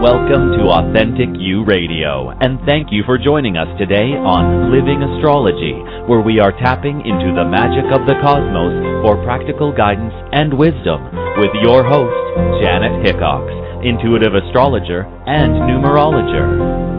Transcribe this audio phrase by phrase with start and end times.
[0.00, 5.76] Welcome to Authentic You Radio, and thank you for joining us today on Living Astrology,
[6.08, 11.04] where we are tapping into the magic of the cosmos for practical guidance and wisdom
[11.36, 12.16] with your host,
[12.64, 13.44] Janet Hickox,
[13.84, 16.89] intuitive astrologer and numerologer.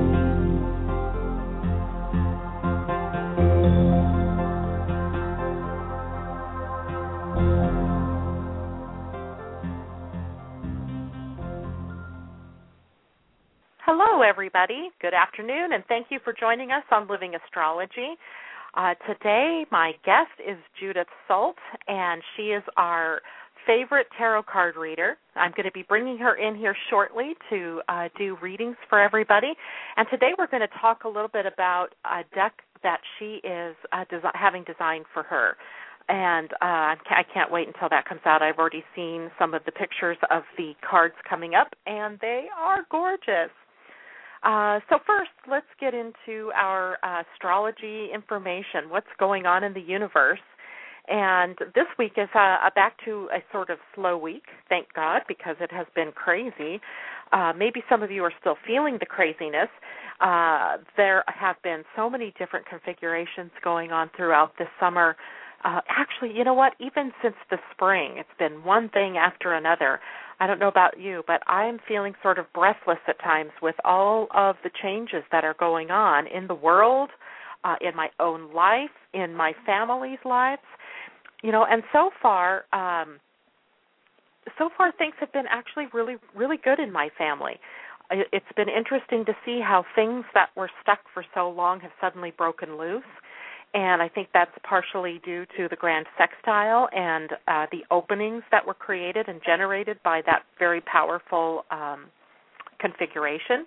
[14.32, 14.92] Everybody.
[15.02, 18.16] Good afternoon, and thank you for joining us on Living Astrology.
[18.76, 21.58] Uh, today, my guest is Judyth Sult,
[21.90, 23.20] and she is our
[23.68, 25.18] favorite tarot card reader.
[25.36, 29.52] I'm going to be bringing her in here shortly to uh, do readings for everybody.
[29.98, 33.76] And today, we're going to talk a little bit about a deck that she is
[33.92, 35.58] uh, desi- having designed for her
[36.10, 38.42] and uh, I can't wait until that comes out.
[38.42, 42.86] I've already seen some of the pictures of the cards coming up, and they are
[42.92, 43.52] gorgeous.
[44.44, 48.90] Uh, so first, let's get into our uh, astrology information.
[48.90, 50.40] What's going on in the universe?
[51.08, 55.56] And this week is uh, back to a sort of slow week, thank God, because
[55.60, 56.80] it has been crazy.
[57.32, 59.70] Uh, maybe some of you are still feeling the craziness.
[60.20, 65.16] Uh, there have been so many different configurations going on throughout this summer.
[65.64, 66.74] Uh, actually, you know what?
[66.80, 70.00] Even since the spring, it's been one thing after another.
[70.42, 74.28] I don't know about you, but I'm feeling sort of breathless at times with all
[74.34, 77.12] of the changes that are going on in the world,
[77.64, 80.64] uh, in my own life, in my family's lives.
[81.44, 83.20] You know, and so far, um,
[84.58, 87.60] so far things have been actually really, really good in my family.
[88.10, 92.34] It's been interesting to see how things that were stuck for so long have suddenly
[92.36, 93.04] broken loose
[93.74, 98.66] and I think that's partially due to the grand sextile and uh, the openings that
[98.66, 102.06] were created and generated by that very powerful um,
[102.80, 103.66] configuration.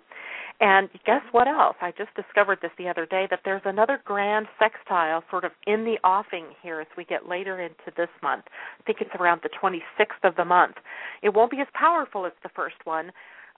[0.61, 1.75] And guess what else?
[1.81, 5.83] I just discovered this the other day that there's another grand sextile sort of in
[5.83, 8.45] the offing here as we get later into this month.
[8.79, 10.75] I think it's around the 26th of the month.
[11.21, 13.11] It won't be as powerful as the first one,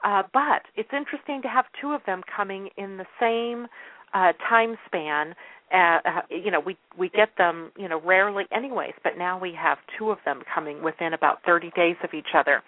[0.03, 3.68] uh, but it's interesting to have two of them coming in the same
[4.13, 5.35] uh, time span
[5.73, 9.78] uh, you know we we get them you know rarely anyways but now we have
[9.97, 12.63] two of them coming within about 30 days of each other.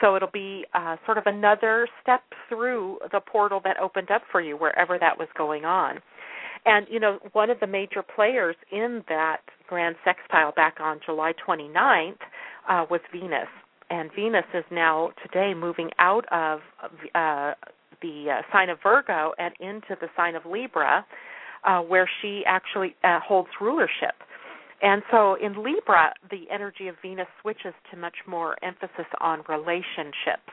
[0.00, 4.40] So it'll be uh, sort of another step through the portal that opened up for
[4.40, 6.00] you wherever that was going on.
[6.66, 11.32] And you know one of the major players in that grand sextile back on july
[11.46, 12.16] 29th
[12.68, 13.48] uh, was venus.
[13.90, 16.60] And venus is now today moving out of
[17.14, 17.52] uh,
[18.04, 21.04] the uh, sign of virgo and into the sign of libra
[21.64, 24.16] uh, where she actually uh, holds rulership.
[24.82, 30.52] And so in Libra, the energy of Venus switches to much more emphasis on relationships.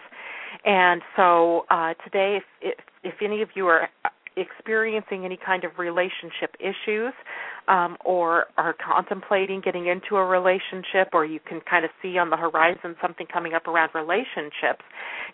[0.64, 3.90] And so uh, today, if, if, if any of you are
[4.38, 7.14] experiencing any kind of relationship issues
[7.68, 12.30] um, or are contemplating getting into a relationship or you can kind of see on
[12.30, 14.84] the horizon something coming up around relationships,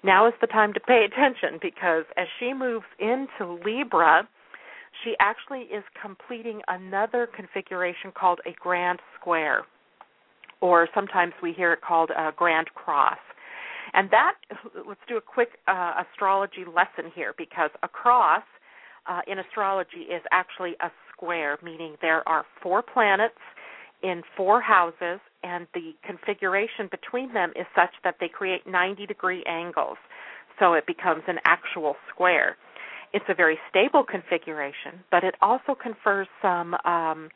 [0.04, 4.28] now is the time to pay attention because as she moves into Libra,
[5.04, 9.64] she actually is completing another configuration called a grand square,
[10.60, 13.18] or sometimes we hear it called a grand cross.
[13.94, 14.34] And that,
[14.88, 18.44] let's do a quick uh, astrology lesson here because a cross
[19.08, 23.40] uh, in astrology is actually a square, meaning there are four planets
[24.04, 29.44] in four houses, and the configuration between them is such that they create 90 degree
[29.48, 29.98] angles.
[30.60, 32.58] So it becomes an actual square.
[33.14, 37.30] It's a very stable configuration, but it also confers some um,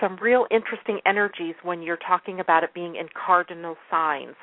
[0.00, 4.34] some real interesting energies when you're talking about it being in cardinal signs.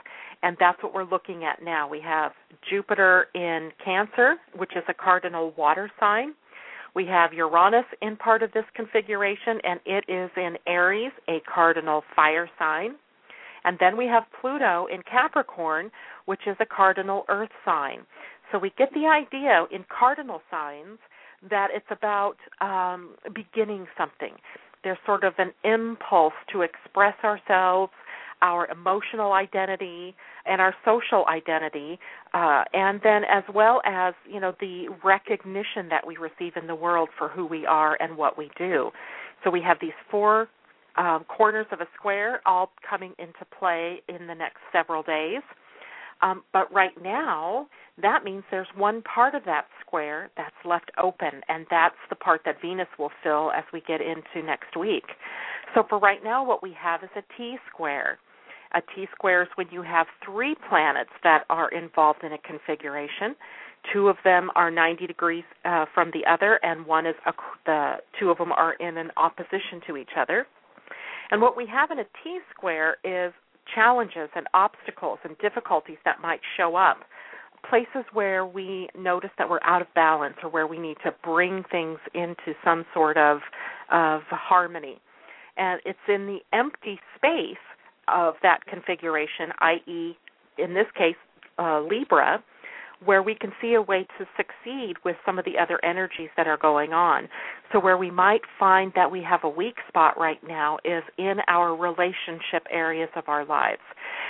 [0.44, 1.90] And that's what we're looking at now.
[1.90, 2.32] We have
[2.70, 6.34] Jupiter in Cancer, which is a cardinal water sign.
[6.94, 12.04] We have Uranus in part of this configuration, and it is in Aries, a cardinal
[12.16, 12.96] fire sign.
[13.64, 15.92] And then we have Pluto in Capricorn,
[16.26, 18.02] which is a cardinal earth sign.
[18.52, 21.00] So we get the idea in cardinal signs
[21.50, 24.34] that it's about um, beginning something.
[24.88, 27.92] There's sort of an impulse to express ourselves,
[28.42, 32.00] our emotional identity, and our social identity,
[32.34, 36.76] uh, and then as well as you know the recognition that we receive in the
[36.76, 38.92] world for who we are and what we do.
[39.44, 40.48] So we have these four
[40.96, 45.42] um, corners of a square all coming into play in the next several days.
[46.22, 47.68] Um, but right now,
[48.02, 52.42] that means there's one part of that square that's left open, and that's the part
[52.46, 55.06] that Venus will fill as we get into next week.
[55.76, 58.18] So for right now, what we have is a T square.
[58.74, 63.36] A T square is when you have three planets that are involved in a configuration.
[63.94, 67.34] Two of them are 90 degrees uh, from the other, and one is a,
[67.66, 70.46] the two of them are in an opposition to each other.
[71.32, 73.34] And what we have in a T square is
[73.74, 76.98] challenges and obstacles and difficulties that might show up,
[77.70, 81.64] places where we notice that we're out of balance or where we need to bring
[81.72, 83.40] things into some sort of
[83.92, 85.00] of harmony.
[85.58, 87.58] And it's in the empty space
[88.08, 90.18] of that configuration, i.e.,
[90.58, 91.16] in this case,
[91.58, 92.44] uh, Libra,
[93.06, 96.48] where we can see a way to succeed with some of the other energies that
[96.48, 97.30] are going on.
[97.72, 101.36] So, where we might find that we have a weak spot right now is in
[101.48, 103.82] our relationship areas of our lives.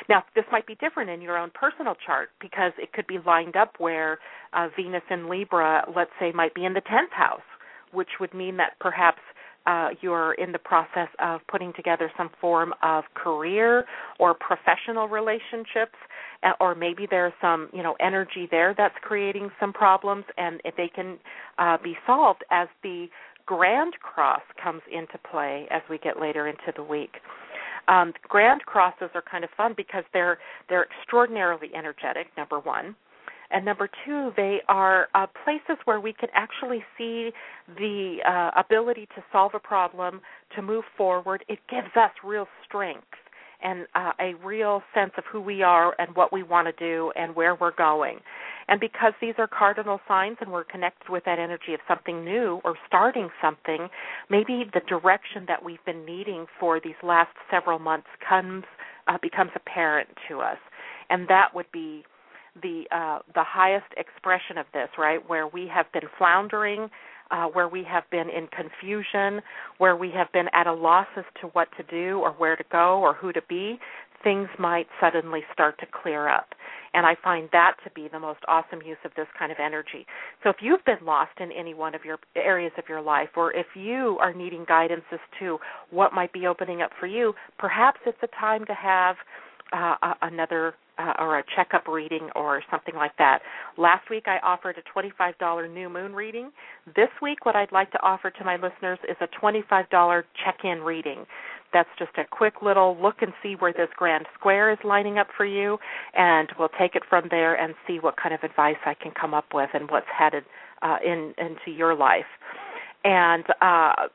[0.09, 3.55] Now, this might be different in your own personal chart because it could be lined
[3.55, 4.19] up where
[4.53, 7.41] uh, Venus in Libra, let's say, might be in the 10th house,
[7.91, 9.19] which would mean that perhaps
[9.67, 13.85] uh, you're in the process of putting together some form of career
[14.17, 15.95] or professional relationships
[16.59, 20.89] or maybe there's some you know energy there that's creating some problems and if they
[20.93, 21.17] can
[21.57, 23.07] uh, be solved as the
[23.45, 27.15] grand cross comes into play as we get later into the week.
[27.87, 30.37] Um, grand crosses are kind of fun because they're
[30.69, 32.95] they're extraordinarily energetic number one.
[33.49, 37.31] And number two, they are uh, places where we can actually see
[37.77, 40.19] the uh, ability to solve a problem,
[40.55, 41.45] to move forward.
[41.47, 43.07] It gives us real strength
[43.62, 47.12] and uh, a real sense of who we are and what we want to do
[47.15, 48.19] and where we're going.
[48.68, 52.59] And because these are cardinal signs and we're connected with that energy of something new
[52.65, 53.88] or starting something,
[54.30, 58.65] maybe the direction that we've been needing for these last several months comes
[59.07, 60.57] uh, becomes apparent to us.
[61.09, 62.04] And that would be
[62.62, 65.19] the uh, the highest expression of this, right?
[65.27, 66.89] Where we have been floundering,
[67.31, 69.41] uh, where we have been in confusion,
[69.77, 72.63] where we have been at a loss as to what to do or where to
[72.71, 73.79] go or who to be,
[74.24, 76.47] things might suddenly start to clear up.
[76.94, 80.06] And I find that to be the most awesome use of this kind of energy.
[80.44, 83.53] So if you've been lost in any one of your areas of your life, or
[83.53, 85.59] if you are needing guidance as to
[85.91, 89.15] what might be opening up for you, perhaps it's a time to have
[89.73, 93.39] uh, another uh, or a checkup reading or something like that.
[93.77, 96.51] Last week I offered a $25 new moon reading.
[96.95, 101.25] This week what I'd like to offer to my listeners is a $25 check-in reading.
[101.73, 105.27] That's just a quick little look and see where this grand square is lining up
[105.35, 105.77] for you
[106.13, 109.33] and we'll take it from there and see what kind of advice I can come
[109.33, 110.45] up with and what's headed
[110.81, 112.25] uh, in into your life.
[113.03, 114.07] And uh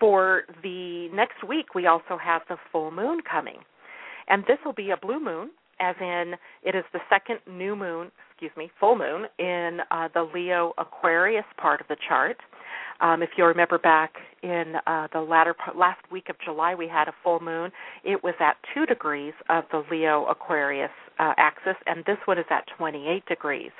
[0.00, 3.58] for the next week we also have the full moon coming.
[4.28, 5.50] And this will be a blue moon
[5.80, 10.28] as in it is the second new moon, excuse me, full moon in uh, the
[10.34, 12.36] Leo Aquarius part of the chart.
[13.00, 17.08] Um, if you remember back in uh, the latter last week of July, we had
[17.08, 17.70] a full moon.
[18.04, 22.46] It was at two degrees of the Leo Aquarius uh, axis, and this one is
[22.50, 23.72] at 28 degrees.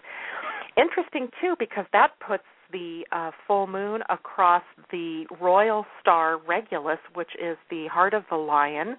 [0.77, 7.31] Interesting too, because that puts the uh, full moon across the royal star Regulus, which
[7.41, 8.97] is the heart of the lion,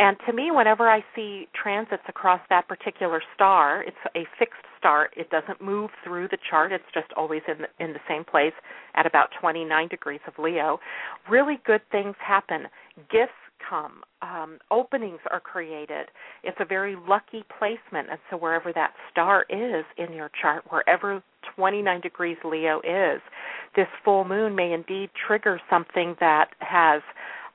[0.00, 5.10] and to me, whenever I see transits across that particular star, it's a fixed star.
[5.14, 6.72] It doesn't move through the chart.
[6.72, 8.54] It's just always in the, in the same place
[8.94, 10.80] at about 29 degrees of Leo.
[11.28, 12.62] Really good things happen.
[13.10, 13.32] Gifts
[13.68, 14.00] come.
[14.22, 16.06] Um, openings are created.
[16.44, 18.08] It's a very lucky placement.
[18.08, 21.22] And so, wherever that star is in your chart, wherever
[21.56, 23.20] 29 degrees Leo is,
[23.76, 27.02] this full moon may indeed trigger something that has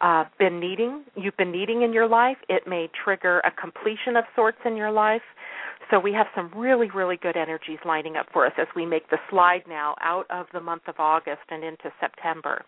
[0.01, 2.37] uh, been needing, you've been needing in your life.
[2.49, 5.21] It may trigger a completion of sorts in your life.
[5.91, 9.09] So we have some really, really good energies lining up for us as we make
[9.09, 12.63] the slide now out of the month of August and into September.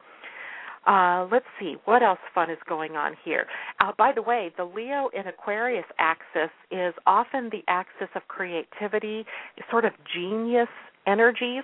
[0.86, 3.46] Uh, let's see what else fun is going on here.
[3.81, 9.25] Uh, by the way, the Leo in Aquarius axis is often the axis of creativity,
[9.69, 10.69] sort of genius
[11.05, 11.63] energies.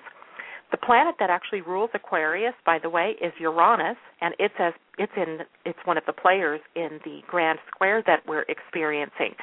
[0.73, 5.13] The planet that actually rules Aquarius, by the way, is Uranus, and it's as it's
[5.15, 5.31] in
[5.65, 9.35] it's one of the players in the grand square that we're experiencing.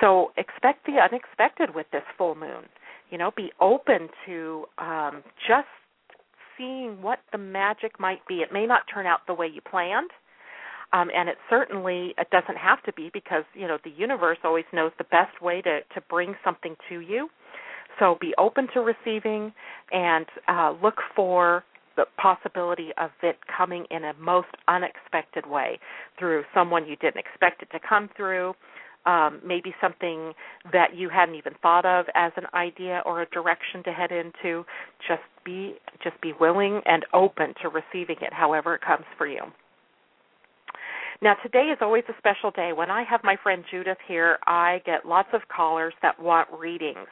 [0.00, 2.64] So expect the unexpected with this full moon.
[3.10, 5.68] You know, be open to um, just
[6.58, 8.36] seeing what the magic might be.
[8.46, 10.10] It may not turn out the way you planned,
[10.92, 14.66] Um, and it certainly it doesn't have to be because you know the universe always
[14.72, 17.30] knows the best way to to bring something to you.
[17.98, 19.52] So be open to receiving
[19.92, 21.64] and uh, look for
[21.96, 25.78] the possibility of it coming in a most unexpected way
[26.18, 28.54] through someone you didn't expect it to come through,
[29.04, 30.32] um, maybe something
[30.72, 34.64] that you hadn't even thought of as an idea or a direction to head into.
[35.06, 39.40] Just be just be willing and open to receiving it, however it comes for you.
[41.20, 42.72] Now, today is always a special day.
[42.72, 47.06] When I have my friend Judyth here, I get lots of callers that want readings.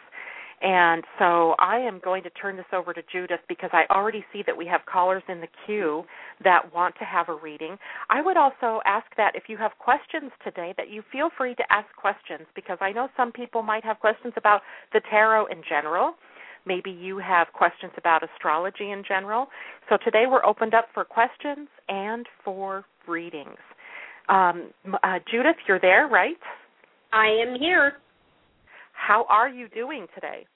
[0.62, 4.42] And so I am going to turn this over to Judyth because I already see
[4.46, 6.04] that we have callers in the queue
[6.44, 7.78] that want to have a reading.
[8.10, 11.62] I would also ask that if you have questions today that you feel free to
[11.70, 14.60] ask questions because I know some people might have questions about
[14.92, 16.14] the tarot in general.
[16.66, 19.46] Maybe you have questions about astrology in general.
[19.88, 23.56] So today we're opened up for questions and for readings.
[24.28, 24.70] Um,
[25.02, 26.36] uh, Judyth, you're there, right?
[27.12, 27.94] I am here.
[29.06, 30.46] How are you doing today?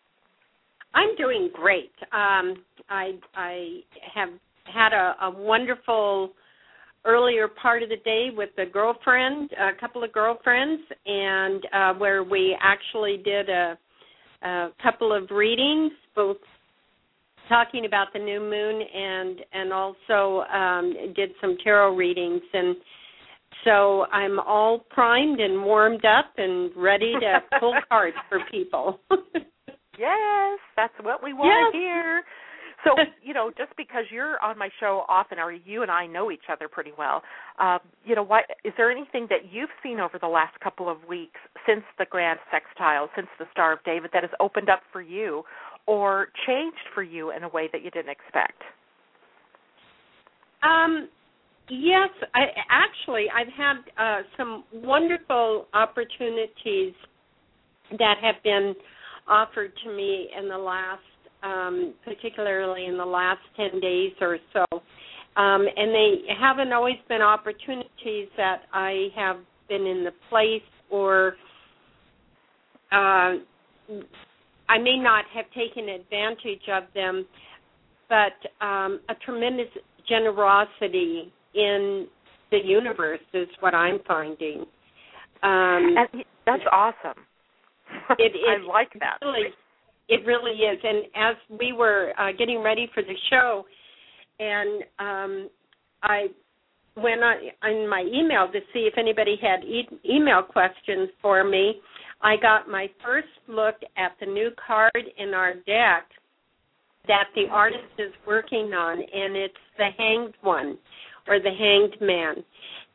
[0.94, 1.92] I'm doing great.
[2.12, 3.80] Um, I I
[4.14, 4.28] have
[4.72, 6.30] had a, a wonderful
[7.04, 12.22] earlier part of the day with a girlfriend, a couple of girlfriends, and uh, where
[12.22, 13.78] we actually did a,
[14.42, 16.36] a couple of readings, both
[17.48, 22.76] talking about the new moon and and also um, did some tarot readings and
[23.64, 29.00] so I'm all primed and warmed up and ready to pull cards for people.
[29.98, 31.72] yes, that's what we want yes.
[31.72, 32.22] to hear.
[32.84, 32.90] So,
[33.22, 36.52] you know, just because you're on my show often, or you and I know each
[36.52, 37.22] other pretty well,
[37.58, 40.98] uh, you know, what is there anything that you've seen over the last couple of
[41.08, 45.00] weeks since the Grand Sextile, since the Star of David, that has opened up for
[45.00, 45.44] you,
[45.86, 48.60] or changed for you in a way that you didn't expect?
[50.62, 51.08] Um,
[51.70, 56.92] Yes, I actually I've had uh, some wonderful opportunities
[57.98, 58.74] that have been
[59.26, 61.00] offered to me in the last,
[61.42, 64.64] um, particularly in the last ten days or so,
[65.40, 69.36] um, and they haven't always been opportunities that I have
[69.68, 71.36] been in the place or
[72.92, 73.40] uh,
[74.68, 77.26] I may not have taken advantage of them,
[78.08, 79.68] but um, a tremendous
[80.08, 82.06] generosity in
[82.50, 84.60] the universe is what I'm finding.
[85.42, 87.22] Um, and that's awesome.
[88.18, 89.18] It, it, I like that.
[89.22, 89.48] Really,
[90.08, 90.78] it really is.
[90.82, 93.64] And as we were uh, getting ready for the show,
[94.38, 95.50] and um,
[96.02, 96.26] I
[96.96, 97.36] went on
[97.70, 101.80] in my email to see if anybody had e- email questions for me.
[102.22, 106.06] I got my first look at the new card in our deck
[107.06, 110.78] that the artist is working on, and it's the Hanged One
[111.28, 112.44] or the Hanged Man.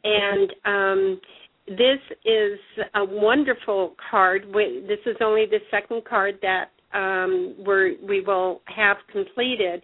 [0.03, 1.21] And um,
[1.67, 2.59] this is
[2.95, 4.45] a wonderful card.
[4.53, 9.83] This is only the second card that um, we will have completed,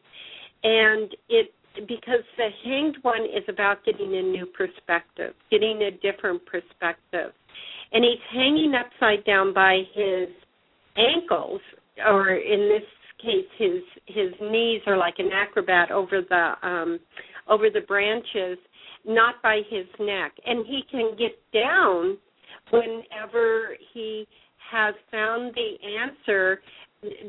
[0.63, 1.51] and it
[1.87, 7.31] because the Hanged One is about getting a new perspective, getting a different perspective,
[7.91, 10.29] and he's hanging upside down by his
[10.97, 11.61] ankles,
[12.07, 12.87] or in this
[13.21, 16.99] case, his his knees are like an acrobat over the um,
[17.47, 18.57] over the branches,
[19.05, 20.33] not by his neck.
[20.45, 22.17] And he can get down
[22.71, 24.27] whenever he
[24.71, 26.61] has found the answer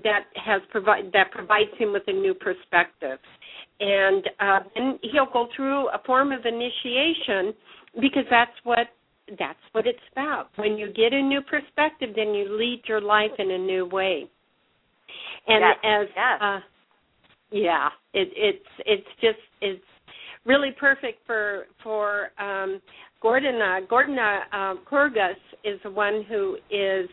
[0.02, 3.18] that has provide that provides him with a new perspective.
[3.78, 7.52] And uh, and he'll go through a form of initiation
[8.00, 8.88] because that's what
[9.38, 10.48] that's what it's about.
[10.56, 14.30] When you get a new perspective, then you lead your life in a new way.
[15.46, 16.40] And yes, as yes.
[16.40, 16.60] Uh,
[17.50, 19.84] yeah, it, it's it's just it's
[20.46, 22.80] really perfect for for um,
[23.22, 23.86] Gordana.
[23.88, 25.34] Gordana um, Kurgas
[25.64, 27.08] is the one who is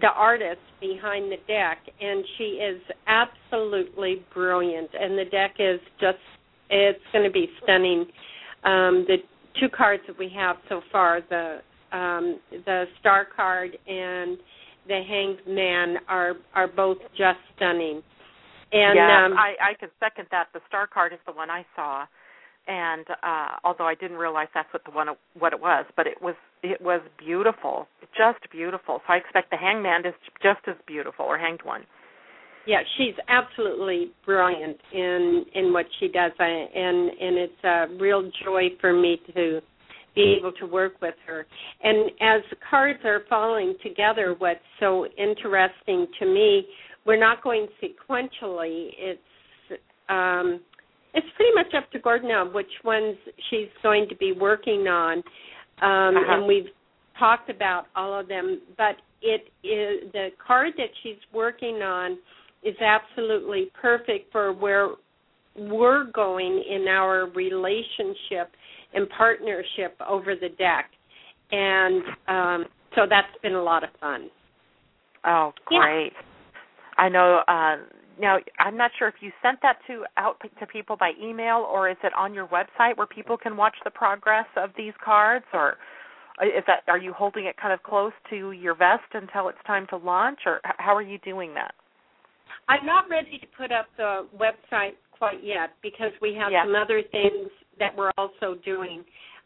[0.00, 4.90] the artist behind the deck, and she is absolutely brilliant.
[4.98, 6.18] And the deck is just
[6.70, 8.06] it's going to be stunning.
[8.64, 9.16] Um, the
[9.60, 11.58] two cards that we have so far, the
[11.92, 14.38] um, the star card and
[14.86, 18.02] the hanged man, are are both just stunning.
[18.72, 20.48] And yeah, um, I, I can second that.
[20.52, 22.04] The star card is the one I saw,
[22.66, 25.08] and uh, although I didn't realize that's what the one
[25.38, 29.00] what it was, but it was it was beautiful, just beautiful.
[29.06, 31.82] So I expect the hangman is just as beautiful, or hanged one.
[32.66, 38.30] Yeah, she's absolutely brilliant in in what she does, I, and and it's a real
[38.44, 39.60] joy for me to
[40.14, 41.46] be able to work with her.
[41.82, 46.66] And as the cards are falling together, what's so interesting to me
[47.06, 48.90] we're not going sequentially.
[48.98, 49.20] It's
[50.08, 50.60] um,
[51.14, 53.16] it's pretty much up to Gordana which ones
[53.50, 56.34] she's going to be working on, um, Uh-huh.
[56.34, 56.68] and we've
[57.18, 58.60] talked about all of them.
[58.76, 62.18] But it is the card that she's working on
[62.62, 64.90] is absolutely perfect for where
[65.56, 68.52] we're going in our relationship
[68.94, 70.90] and partnership over the deck,
[71.50, 72.64] and um,
[72.94, 74.30] so that's been a lot of fun.
[75.24, 75.78] Oh, Yeah.
[76.98, 77.42] I know.
[77.48, 77.76] Uh,
[78.20, 81.88] now, I'm not sure if you sent that to out to people by email or
[81.88, 85.76] is it on your website where people can watch the progress of these cards, or
[86.42, 89.86] is that are you holding it kind of close to your vest until it's time
[89.90, 91.74] to launch, or how are you doing that?
[92.68, 96.64] I'm not ready to put up the website quite yet because we have Yeah.
[96.64, 99.04] some other things that we're also doing.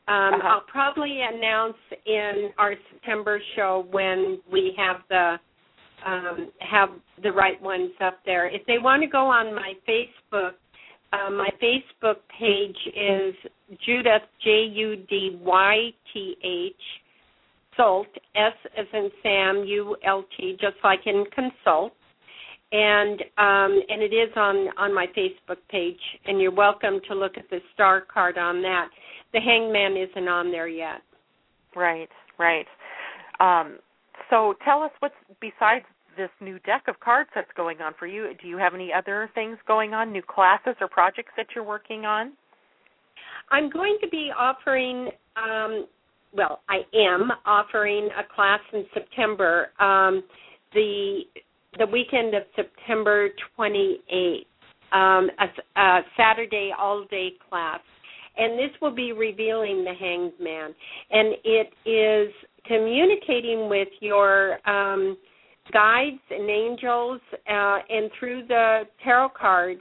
[0.09, 0.49] Um, Uh-huh.
[0.49, 5.39] I'll probably announce in our September show when we have the
[6.07, 6.91] um, have
[7.23, 8.49] the right ones up there.
[8.49, 10.53] If they want to go on my Facebook,
[11.13, 13.35] uh, my Facebook page is
[13.87, 16.75] Judyth J U D Y T H
[17.77, 21.93] Sult S as in Sam U L T, just like in consult
[22.73, 27.33] and um, and it is on on my Facebook page, and you're welcome to look
[27.37, 28.89] at the star card on that.
[29.33, 31.03] The Hangman isn't on there yet.
[31.77, 32.67] Right, right.
[33.41, 33.79] Um,
[34.31, 35.85] so tell us what's besides
[36.17, 38.31] this new deck of cards that's going on for you.
[38.41, 42.05] Do you have any other things going on, new classes or projects that you're working
[42.05, 42.33] on?
[43.51, 45.09] I'm going to be offering.
[45.37, 45.87] Um,
[46.35, 49.69] well, I am offering a class in September.
[49.79, 50.23] Um,
[50.75, 51.21] the
[51.79, 54.45] the weekend of September 28th,
[54.93, 57.81] um, a, a Saturday all day class.
[58.37, 60.75] And this will be revealing the hanged man.
[61.11, 62.33] And it is
[62.67, 65.17] communicating with your um,
[65.73, 69.81] guides and angels uh, and through the tarot cards,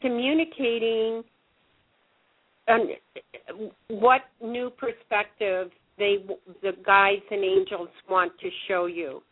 [0.00, 1.22] communicating
[2.68, 2.88] um,
[3.88, 6.16] what new perspective they
[6.62, 9.22] the guides and angels want to show you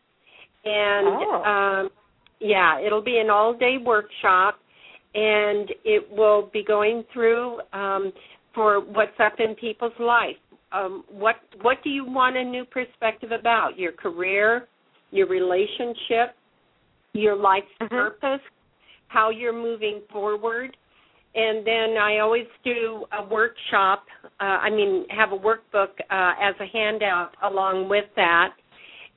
[0.65, 1.43] and Oh.
[1.45, 1.91] um
[2.41, 4.59] yeah it'll be an all day workshop
[5.15, 8.13] and it will be going through um
[8.55, 10.37] for what's up in people's life
[10.73, 14.67] um what what do you want a new perspective about your career
[15.11, 16.35] your relationship
[17.13, 17.89] your life's Mhm.
[17.89, 18.41] purpose
[19.09, 20.77] how you're moving forward
[21.35, 24.05] and then I always do a workshop.
[24.39, 28.51] Uh, I mean, have a workbook uh, as a handout along with that.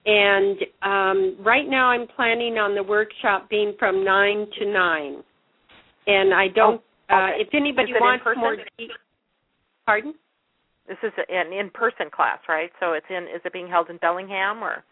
[0.05, 5.23] And um, right now, I'm planning on the workshop being from nine to nine.
[6.07, 6.81] And I don't.
[7.09, 8.89] Oh, uh, if anybody Is it in wants more, de-
[9.85, 10.13] pardon?
[10.87, 12.69] This is an in-person class, right?
[12.79, 13.23] So it's in.
[13.23, 14.83] Is it being held in Bellingham or?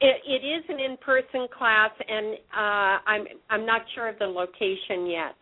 [0.00, 5.06] It, it is an in-person class, and uh, I'm I'm not sure of the location
[5.06, 5.34] yet.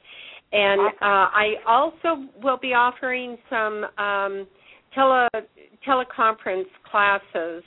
[0.53, 0.99] And Awesome.
[1.01, 4.47] uh, I also will be offering some um,
[4.95, 5.29] tele
[5.87, 7.63] teleconference classes.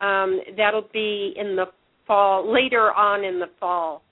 [0.00, 1.66] Um, that'll be in the
[2.06, 4.02] fall, later on in the fall.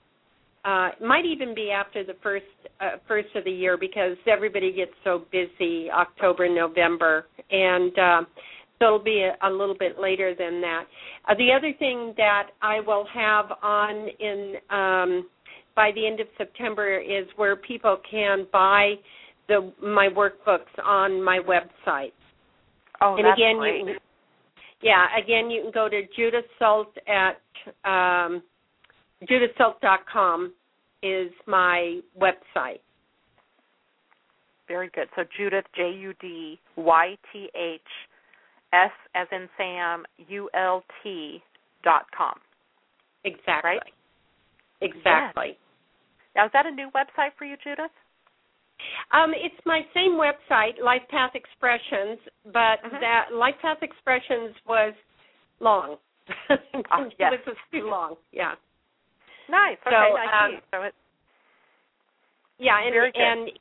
[0.65, 2.45] Uh, it might even be after the first
[2.81, 8.21] uh, first of the year because everybody gets so busy October, November, and uh,
[8.79, 10.85] so it'll be a, a little bit later than that.
[11.29, 15.29] Uh, the other thing that I will have on in um,
[15.75, 18.95] by the end of September is where people can buy
[19.47, 22.11] the my workbooks on my website.
[23.01, 23.79] Oh, and that's again, great.
[23.79, 23.95] you can,
[24.81, 27.37] yeah, again you can go to Judyth Sult at
[27.87, 28.41] um,
[29.23, 30.53] judythsult.com
[31.03, 32.79] is my website.
[34.67, 35.07] Very good.
[35.15, 37.81] So Judyth J U D Y T H
[38.73, 41.41] S as in Sam U L T
[41.83, 42.39] dot com.
[43.23, 43.71] Exactly.
[43.71, 43.81] Right?
[44.81, 45.57] Exactly.
[46.35, 47.89] Now is that a new website for you, Judyth?
[49.13, 52.19] Um, it's my same website, Life Path Expressions,
[52.51, 52.99] but Mhm.
[52.99, 54.93] that Life Path Expressions was
[55.59, 55.97] long.
[56.91, 57.31] Ah, yes.
[57.37, 58.17] This was too long.
[58.31, 58.55] Yeah.
[59.49, 59.77] Nice.
[59.85, 60.59] Okay, So, I um, see.
[60.71, 60.93] So it
[62.59, 63.51] Yeah, and and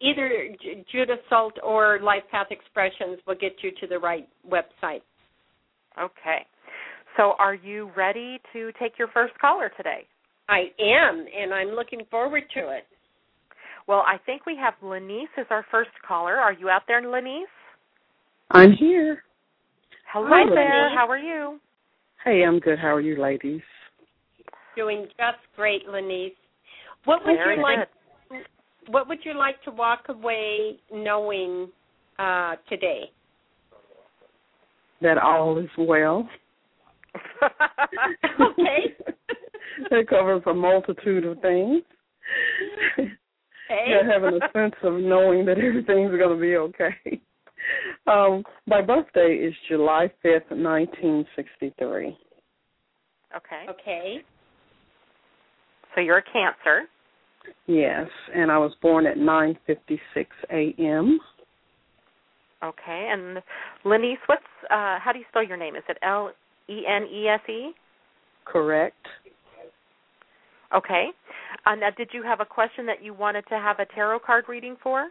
[0.00, 5.02] either J- Judyth Sult or Life Path Expressions will get you to the right website.
[5.98, 6.46] okay.
[7.16, 10.06] So are you ready to take your first caller today?
[10.48, 12.86] I am, and I'm looking forward to it.
[13.86, 16.36] Well, I think we have Lenice as our first caller.
[16.36, 17.46] Are you out there, Lenice?
[18.50, 19.22] I'm here.
[20.12, 20.84] Hello Hi, there.
[20.84, 20.98] Lenice.
[20.98, 21.58] How are you?
[22.24, 22.78] Hey, I'm good.
[22.78, 23.62] How are you, ladies?
[24.76, 26.32] Doing just great, Lenise.
[27.04, 27.88] What would Very you like?
[28.28, 28.38] good.
[28.88, 31.68] What would you like to walk away knowing
[32.18, 33.10] uh, today?
[35.02, 36.28] That all is well.
[38.40, 38.94] Okay.
[39.90, 41.82] that covers a multitude of things.
[42.98, 43.10] Okay.
[43.88, 47.20] Yeah, having a sense of knowing that everything's going to be okay.
[48.06, 52.16] Um, my birthday is July 5th, 1963.
[53.36, 53.66] Okay.
[53.68, 54.22] Okay.
[55.96, 56.82] So you're a Cancer.
[57.66, 61.18] Yes, and I was born at 9:56 a.m.
[62.62, 63.08] Okay.
[63.12, 63.42] And
[63.84, 65.74] Lenice, what's uh how do you spell your name?
[65.74, 66.32] Is it L
[66.68, 67.70] E N E S E?
[68.44, 69.06] Correct.
[70.74, 71.06] Okay.
[71.64, 74.44] Uh, now, did you have a question that you wanted to have a tarot card
[74.48, 75.06] reading for?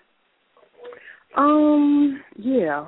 [1.36, 2.88] Um, yeah.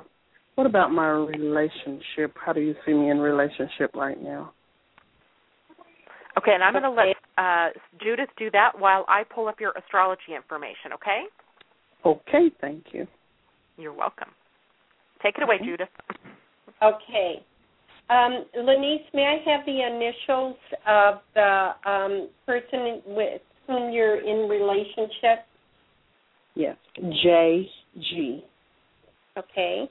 [0.54, 2.34] What about my relationship?
[2.34, 4.52] How do you see me in relationship right now?
[6.36, 7.68] Okay, and I'm going to let uh,
[8.04, 11.22] Judyth do that while I pull up your astrology information, okay?
[12.04, 13.06] Okay, thank you.
[13.76, 14.28] You're welcome.
[15.22, 15.64] Take it away, Okay.
[15.64, 15.88] Judyth.
[16.82, 17.42] Okay.
[18.10, 24.48] Um, Lenice, may I have the initials of the um, person with whom you're in
[24.48, 25.44] relationship?
[26.54, 26.76] Yes.
[26.96, 28.42] J G.
[29.36, 29.88] Okay.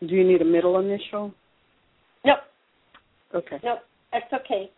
[0.00, 1.32] Do you need a middle initial?
[2.26, 2.38] Nope.
[3.34, 3.60] Okay.
[3.62, 3.78] Nope.
[4.12, 4.70] That's okay.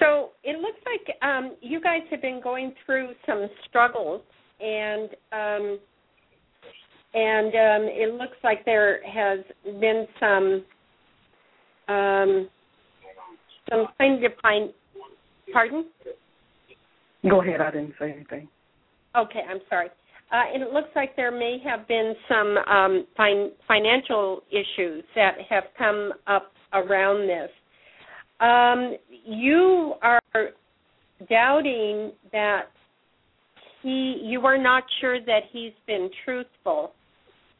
[0.00, 4.20] So it looks like um, you guys have been going through some struggles,
[4.60, 5.78] and um,
[7.14, 9.40] and um, it looks like there has
[9.80, 10.64] been some
[11.88, 12.48] um,
[13.70, 14.72] some kind of fin-
[15.52, 15.86] pardon.
[17.28, 17.60] Go ahead.
[17.60, 18.48] I didn't say anything.
[19.16, 19.88] Okay, I'm sorry.
[20.32, 25.36] Uh, and it looks like there may have been some um, fin- financial issues that
[25.48, 27.48] have come up around this.
[28.40, 30.20] Um, you are
[31.30, 32.64] doubting that
[33.82, 36.92] he, you are not sure that he's been truthful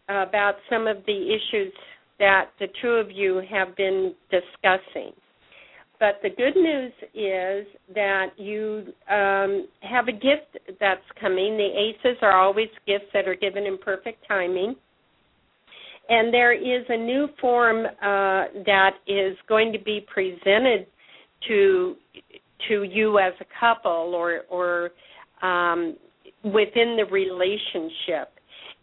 [0.08, 1.72] about some of the issues
[2.18, 5.12] that the two of you have been discussing.
[5.98, 11.56] But the good news is that you um, have a gift that's coming.
[11.56, 14.76] The aces are always gifts that are given in perfect timing.
[16.08, 20.86] And there is a new form uh, that is going to be presented
[21.48, 21.96] to
[22.68, 24.90] to you as a couple or or
[25.42, 25.96] um,
[26.44, 28.32] within the relationship,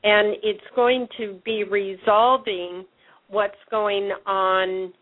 [0.03, 2.85] and it's going to be resolving
[3.29, 4.93] what's going on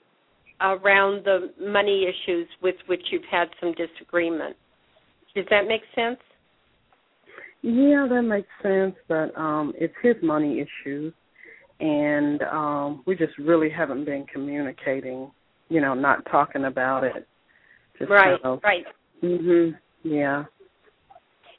[0.62, 4.56] around the money issues with which you've had some disagreement.
[5.36, 6.20] Does that make sense?
[7.64, 8.96] Yeah, that makes sense.
[9.08, 11.14] But um, it's his money issues,
[11.82, 15.32] and um, we just really haven't been communicating.
[15.70, 17.28] You know, not talking about it.
[17.98, 18.86] Just right, of, right.
[19.24, 19.78] Mhm.
[20.04, 20.46] Yeah.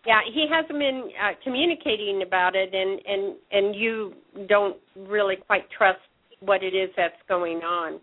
[0.05, 4.15] Yeah, he hasn't been uh, communicating about it, and and and you
[4.49, 6.01] don't really quite trust
[6.41, 7.95] what it is that's going on.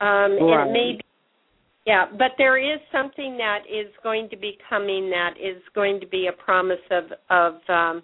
[0.00, 0.68] Um, and Right.
[0.68, 1.04] it may be,
[1.86, 6.06] yeah, but there is something that is going to be coming that is going to
[6.06, 8.02] be a promise of of um,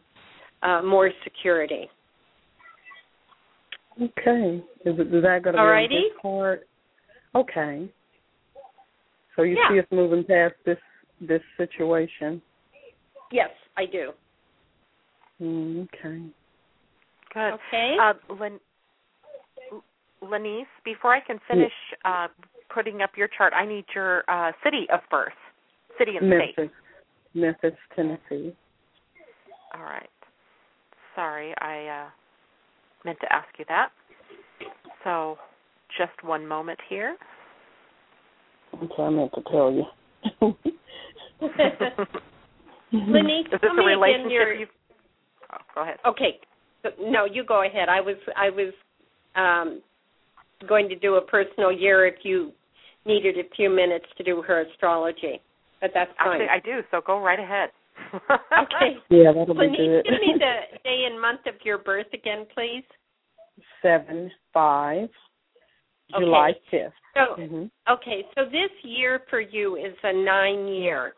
[0.62, 1.88] uh, more security.
[4.00, 4.62] Okay.
[4.84, 5.84] Is, it, is that going to be Alrighty.
[5.84, 6.68] on his part?
[7.34, 7.88] Okay.
[9.37, 9.68] So you Yeah.
[9.70, 10.78] see us moving past this
[11.20, 12.40] this situation.
[13.32, 14.12] Yes, I do.
[15.40, 16.22] Mm, okay.
[17.34, 17.54] Good.
[17.54, 17.96] Okay.
[18.00, 18.61] Uh, Len-
[20.22, 21.72] Lenice, before I can finish
[22.04, 22.28] uh,
[22.72, 25.32] putting up your chart, I need your uh, city of birth,
[25.98, 26.56] city and state.
[26.56, 26.76] Memphis,
[27.34, 28.56] Memphis, Tennessee.
[29.74, 30.08] All right.
[31.14, 32.11] Sorry, I uh,
[33.04, 33.88] meant to ask you that.
[35.04, 35.38] So,
[35.96, 37.16] just one moment here.
[38.74, 39.84] Okay, I meant to tell you.
[42.92, 44.68] Lenice, Is this tell a relationship your- you've?
[45.52, 45.96] Oh, go ahead.
[46.06, 46.38] Okay.
[47.00, 47.88] No, you go ahead.
[47.88, 48.72] I was I was
[49.34, 49.82] um,
[50.68, 52.52] going to do a personal year if you
[53.04, 55.40] needed a few minutes to do her astrology,
[55.80, 56.42] but that's fine.
[56.42, 56.82] Actually, I do.
[56.90, 57.70] So go right ahead.
[58.14, 58.96] Okay.
[59.11, 60.04] Yeah, that'll be Lenice, good.
[60.04, 62.84] give me the day and month of your birth again, please.
[63.82, 65.08] Seven five,
[66.14, 66.24] Okay.
[66.24, 67.64] July 5th So, Mm-hmm.
[67.92, 71.14] okay, so this year for you is a nine year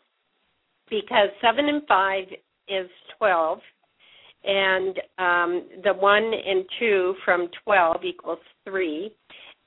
[0.88, 2.24] because seven and five
[2.68, 2.88] is
[3.18, 3.60] twelve,
[4.44, 9.14] and um, the one and two from twelve equals three,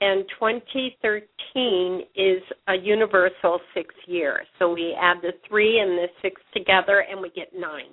[0.02, 4.44] and twenty thirteen is a universal six year.
[4.60, 7.92] So we add the three and the six together, and we get nine.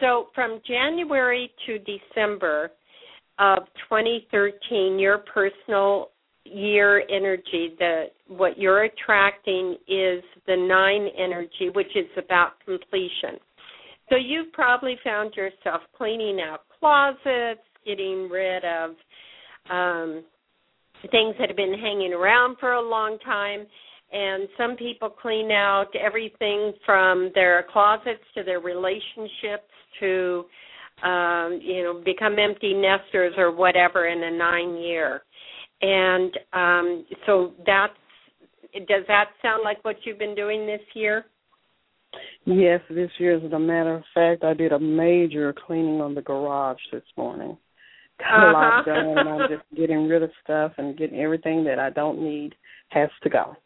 [0.00, 2.72] So from January to December
[3.38, 6.08] of 2013, your personal
[6.44, 13.38] year energy, the what you're attracting is the nine energy, which is about completion.
[14.08, 18.90] So you've probably found yourself cleaning out closets, getting rid of
[19.70, 20.24] um,
[21.10, 23.66] things that have been hanging around for a long time,
[24.12, 30.44] and some people clean out everything from their closets to their relationships to
[31.02, 35.22] um you know become empty nesters or whatever in a nine year
[35.80, 37.94] and um so that's
[38.72, 41.26] does that sound like what you've been doing this year?
[42.44, 46.22] Yes, this year, as a matter of fact, I did a major cleaning on the
[46.22, 47.56] garage this morning.
[48.18, 48.82] Got a lot Uh-huh.
[48.94, 52.54] done, and I'm just getting rid of stuff and getting everything that I don't need
[52.90, 53.56] has to go.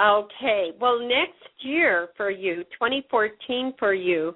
[0.00, 0.72] Okay.
[0.80, 4.34] Well, next year for you, 2014 for you,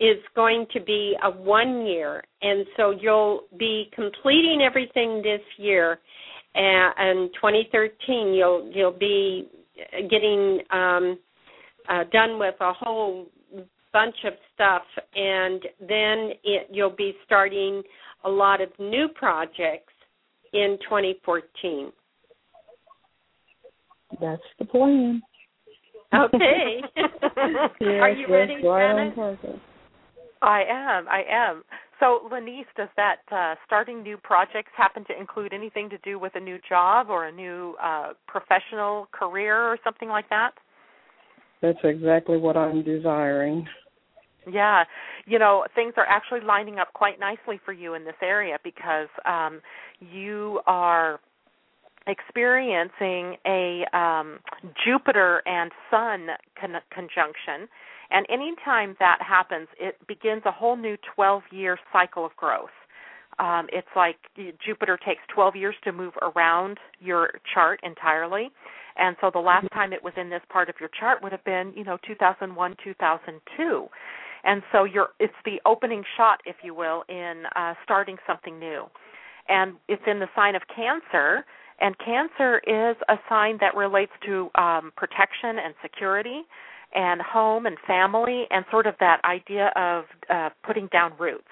[0.00, 2.22] is going to be a one year.
[2.42, 5.98] And so you'll be completing everything this year.
[6.54, 9.48] And, and 2013, you'll you'll be
[10.08, 11.18] getting um,
[11.88, 13.26] uh, done with a whole
[13.92, 14.82] bunch of stuff,
[15.14, 17.82] and then it, you'll be starting
[18.24, 19.92] a lot of new projects
[20.52, 21.92] in 2014.
[24.20, 25.22] That's the plan.
[26.14, 26.80] Okay.
[26.96, 29.50] yes, Are you that's ready, right Janet?
[30.42, 31.08] I am.
[31.08, 31.64] I am.
[32.00, 36.32] So, Lanice, does that uh, starting new projects happen to include anything to do with
[36.34, 40.50] a new job or a new uh, professional career or something like that?
[41.62, 43.66] That's exactly what I'm desiring.
[44.50, 44.84] Yeah,
[45.26, 49.08] you know, things are actually lining up quite nicely for you in this area because
[49.24, 49.60] um,
[50.00, 51.20] you are
[52.06, 54.38] experiencing a um,
[54.84, 56.26] Jupiter and Sun
[56.60, 57.68] con- conjunction.
[58.10, 62.68] And anytime that happens, it begins a whole new 12 year cycle of growth.
[63.38, 64.16] Um, it's like
[64.64, 68.50] Jupiter takes 12 years to move around your chart entirely.
[68.96, 71.42] And so the last time it was in this part of your chart would have
[71.44, 73.88] been, you know, 2001, 2002.
[74.44, 78.84] And so you're it's the opening shot, if you will, in uh, starting something new.
[79.48, 81.44] And it's in the sign of Cancer,
[81.80, 86.42] and Cancer is a sign that relates to um, protection and security,
[86.94, 91.48] and home and family, and sort of that idea of uh, putting down roots.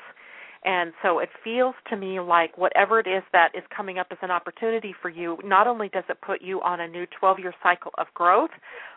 [0.64, 4.18] And so it feels to me like whatever it is that is coming up as
[4.22, 7.54] an opportunity for you, not only does it put you on a new 12 year
[7.62, 8.50] cycle of growth,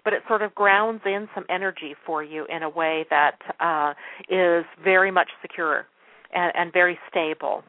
[0.03, 3.93] but it sort of grounds in some energy for you in a way that uh,
[4.29, 5.87] is very much secure
[6.33, 7.63] and, and very stable.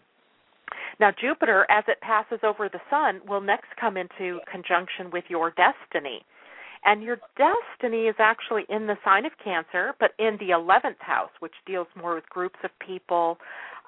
[1.01, 5.53] Now, Jupiter, as it passes over the sun, will next come into conjunction with your
[5.53, 6.23] destiny.
[6.85, 11.31] And your destiny is actually in the sign of Cancer, but in the 11th house,
[11.41, 13.39] which deals more with groups of people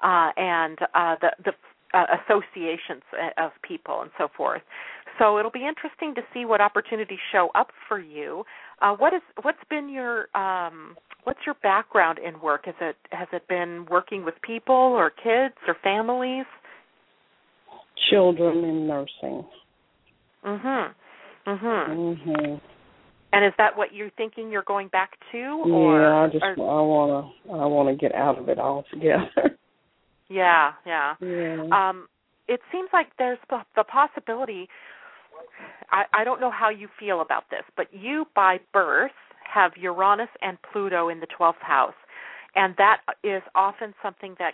[0.03, 1.51] uh, and uh, the, the
[1.93, 3.01] uh, associations
[3.37, 4.61] of people and so forth.
[5.17, 8.43] So it'll be interesting to see what opportunities show up for you.
[8.81, 12.65] Uh, what is what's been your um, what's your background in work?
[12.65, 16.45] Has it has it been working with people or kids or families?
[18.09, 19.45] Children in nursing.
[20.45, 20.93] Mhm.
[21.45, 22.17] Mhm.
[22.17, 22.61] Mhm.
[23.31, 26.51] And is that what you're thinking you're going back to or yeah, I just or,
[26.51, 29.29] I wanna I wanna get out of it altogether.
[30.29, 31.15] Yeah, yeah.
[31.21, 31.89] yeah.
[31.89, 32.07] Um
[32.47, 34.67] it seems like there's the, the possibility
[35.91, 39.11] I, I don't know how you feel about this, but you by birth
[39.51, 41.95] have Uranus and Pluto in the 12th house.
[42.55, 44.53] And that is often something that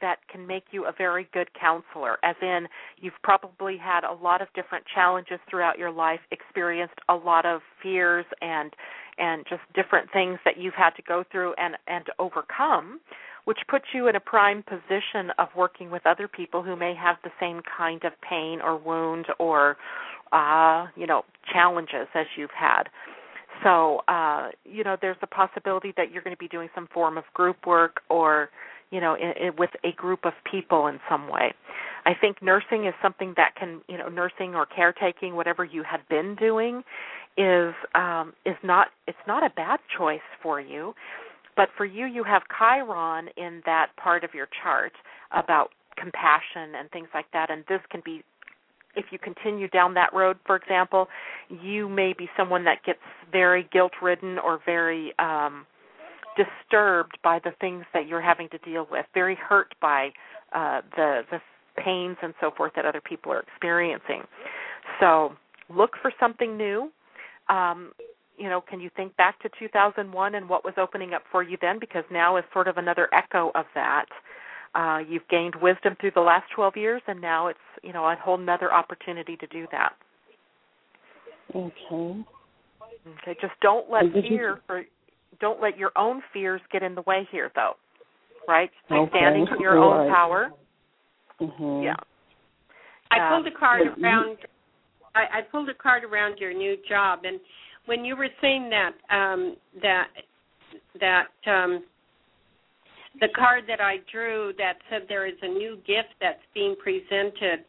[0.00, 2.66] that can make you a very good counselor as in
[3.00, 7.60] you've probably had a lot of different challenges throughout your life experienced a lot of
[7.82, 8.74] fears and
[9.18, 13.00] and just different things that you've had to go through and and overcome
[13.44, 17.16] which puts you in a prime position of working with other people who may have
[17.24, 19.76] the same kind of pain or wound or
[20.32, 22.84] uh you know challenges as you've had.
[23.62, 27.18] So uh you know there's a possibility that you're going to be doing some form
[27.18, 28.50] of group work or
[28.90, 31.52] you know in, in, with a group of people in some way.
[32.06, 36.00] I think nursing is something that can you know nursing or caretaking whatever you had
[36.08, 36.82] been doing
[37.36, 40.94] is um is not it's not a bad choice for you
[41.56, 44.92] but for you you have chiron in that part of your chart
[45.32, 48.22] about compassion and things like that and this can be
[48.96, 51.08] if you continue down that road for example
[51.48, 52.98] you may be someone that gets
[53.30, 55.66] very guilt ridden or very um
[56.36, 60.10] disturbed by the things that you're having to deal with, very hurt by
[60.54, 61.38] uh, the the
[61.82, 64.22] pains and so forth that other people are experiencing.
[65.00, 65.32] So
[65.68, 66.90] look for something new.
[67.48, 67.92] Um,
[68.36, 71.56] you know, can you think back to 2001 and what was opening up for you
[71.60, 71.78] then?
[71.78, 74.06] Because now is sort of another echo of that.
[74.74, 78.16] Uh, you've gained wisdom through the last 12 years, and now it's you know a
[78.16, 79.92] whole another opportunity to do that.
[81.54, 82.24] Okay.
[83.22, 84.84] Okay, just don't let And you- fear for
[85.40, 87.76] don't let your own fears get in the way here though.
[88.46, 88.70] Right?
[88.90, 90.10] Okay, Standing in your own right.
[90.10, 90.52] power.
[91.40, 91.84] Mhm.
[91.84, 91.94] Yeah.
[93.10, 94.38] I Um, pulled a card but you- around.
[95.14, 97.40] I, I pulled a card around your new job, and
[97.86, 100.08] when you were saying that um, that
[101.00, 101.84] that um,
[103.20, 107.64] the card that I drew that said there is a new gift that's being presented,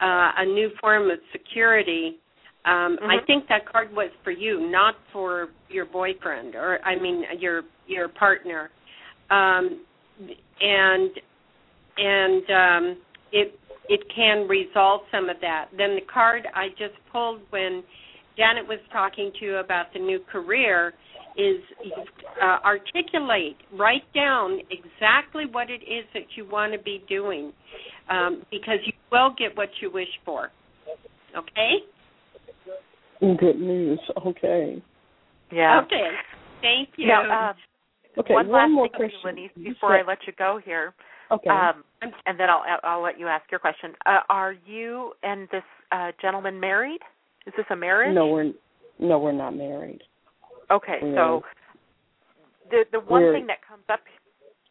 [0.00, 2.18] uh, a new form of security.
[2.64, 3.10] Um, Mm-hmm.
[3.10, 7.62] I think that card was for you, not for your boyfriend, or I mean your
[7.86, 8.70] your partner.
[9.30, 9.84] Um,
[10.60, 11.10] and
[11.98, 15.66] and um, it it can resolve some of that.
[15.76, 17.82] Then the card I just pulled when
[18.36, 20.92] Janet was talking to you about the new career
[21.36, 21.60] is
[22.42, 27.52] uh, articulate, write down exactly what it is that you want to be doing,
[28.08, 30.50] um, because you will get what you wish for.
[31.36, 31.78] Okay.
[33.20, 34.00] Good news.
[34.24, 34.82] Okay.
[35.52, 35.80] Yeah.
[35.84, 36.10] Okay.
[36.60, 37.08] Thank you.
[37.08, 37.54] Now, um,
[38.16, 38.34] Okay.
[38.34, 39.20] one, one last more thing, question.
[39.24, 40.94] Lenise, You before I let you go here,
[41.32, 41.50] Okay.
[41.50, 41.82] um,
[42.26, 43.92] and then I'll I'll let you ask your question.
[44.06, 47.00] Uh, are you and this uh, gentleman married?
[47.46, 48.14] Is this a marriage?
[48.14, 48.52] no, we're
[48.98, 50.02] no, we're not married.
[50.70, 51.44] Okay, we're- so
[52.70, 54.00] the the one thing that comes up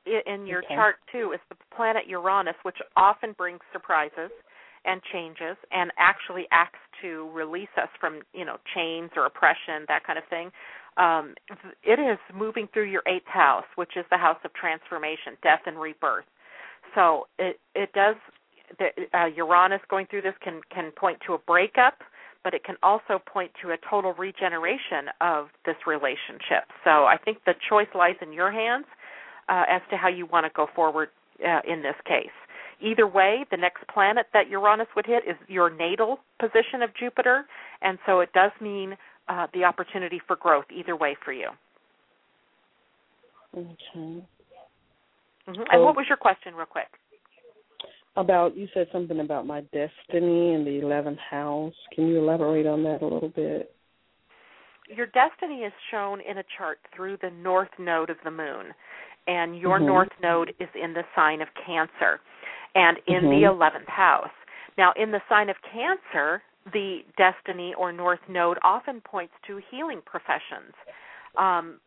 [0.05, 0.75] in your Okay.
[0.75, 4.31] chart too is the planet Uranus, which often brings surprises
[4.85, 10.03] and changes, and actually acts to release us from you know chains or oppression, that
[10.03, 10.51] kind of thing.
[10.97, 11.35] Um,
[11.83, 15.79] it is moving through your eighth house, which is the house of transformation, death, and
[15.79, 16.25] rebirth.
[16.95, 18.15] So it it does.
[18.79, 22.01] The, uh, Uranus going through this can can point to a breakup,
[22.43, 26.67] but it can also point to a total regeneration of this relationship.
[26.83, 28.85] So I think the choice lies in your hands
[29.49, 31.09] uh, as to how you want to go forward
[31.45, 32.35] uh, in this case.
[32.81, 37.45] Either way, the next planet that Uranus would hit is your natal position of Jupiter,
[37.81, 38.97] and so it does mean
[39.29, 41.49] uh, the opportunity for growth either way for you.
[43.55, 43.73] Okay.
[43.95, 44.23] hmm
[45.47, 45.65] Oh.
[45.71, 46.87] And what was your question, real quick?
[48.15, 51.73] About you said something about my destiny in the eleventh house.
[51.93, 53.75] Can you elaborate on that a little bit?
[54.87, 58.73] Your destiny is shown in a chart through the north node of the moon,
[59.27, 59.87] and your Mhm.
[59.87, 62.19] north node is in the sign of Cancer
[62.75, 63.29] and in Mhm.
[63.29, 64.31] the 11th house.
[64.77, 70.01] Now, in the sign of Cancer, the destiny or north node often points to healing
[70.01, 70.73] professions.
[71.35, 71.79] Um,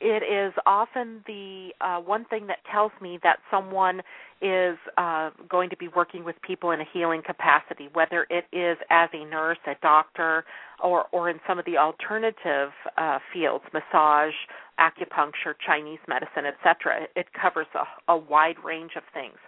[0.00, 4.02] it is often the uh, one thing that tells me that someone
[4.42, 8.76] is uh, going to be working with people in a healing capacity, whether it is
[8.90, 10.44] as a nurse, a doctor,
[10.82, 14.34] or or in some of the alternative uh, fields, massage,
[14.78, 17.06] acupuncture, Chinese medicine, etc.
[17.16, 19.38] It covers a, a wide range of things.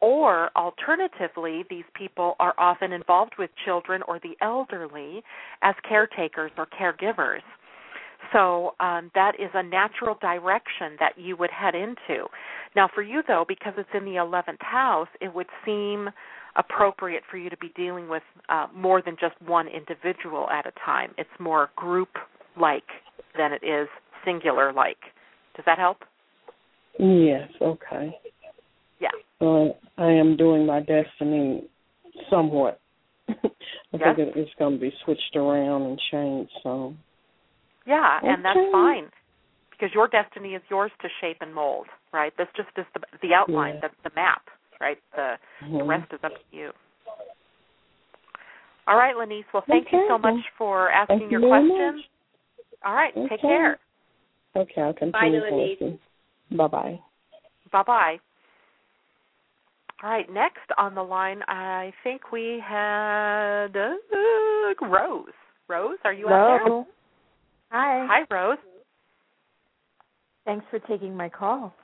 [0.00, 5.22] Or alternatively, these people are often involved with children or the elderly
[5.62, 7.40] as caretakers or caregivers.
[8.32, 12.26] So um, that is a natural direction that you would head into.
[12.74, 16.08] Now, for you though, because it's in the 11th house, it would seem
[16.56, 20.72] appropriate for you to be dealing with uh, more than just one individual at a
[20.84, 21.10] time.
[21.18, 22.84] It's more group-like
[23.36, 23.88] than it is
[24.24, 24.98] singular-like.
[25.54, 25.98] Does that help?
[26.98, 27.48] Yes.
[27.60, 28.16] Okay.
[29.00, 29.10] Yeah.
[29.38, 31.64] So I am doing my destiny
[32.30, 32.80] somewhat.
[33.28, 33.34] I
[33.98, 34.16] Yes.
[34.16, 36.52] think it's going to be switched around and changed.
[36.62, 36.94] So
[37.86, 39.10] Yeah, and that's fine
[39.70, 42.32] because your destiny is yours to shape and mold, right?
[42.36, 43.88] That's just is the the outline, Yeah.
[43.88, 44.42] the the map,
[44.80, 44.98] right?
[45.14, 45.88] The the Mhm.
[45.88, 46.72] rest is up to you.
[48.88, 49.44] All right, Lenise.
[49.52, 52.08] Well, thank you so much for asking Thank your you very questions.
[52.84, 53.78] All right, take care.
[54.54, 55.80] Okay, I'll continue to Denise.
[55.80, 56.00] listen.
[56.52, 57.00] Bye bye.
[57.72, 58.20] Bye bye.
[60.02, 65.32] All right, next on the line, I think we had uh, Rose.
[65.68, 66.58] Rose, are you out Hello.
[66.58, 66.68] Hi.
[66.68, 66.95] there?
[67.70, 68.58] Hi, Hi, Rose.
[70.44, 71.74] Thanks for taking my call.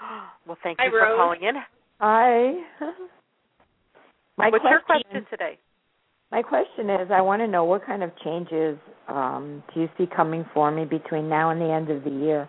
[0.46, 1.16] Well, thank Hi, you for Rose.
[1.16, 1.54] calling in.
[2.00, 2.52] Hi.
[4.36, 5.58] my What's question, your question today?
[6.30, 8.76] My question is, I want to know what kind of changes
[9.08, 12.46] um, do you see coming for me between now and the end of the year?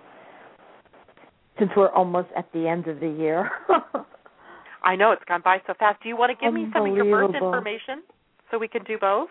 [1.57, 3.49] Since we're almost at the end of the year.
[4.83, 6.03] I know it's gone by so fast.
[6.03, 8.03] Do you want to give me some of your birth information
[8.51, 9.29] so we can do both?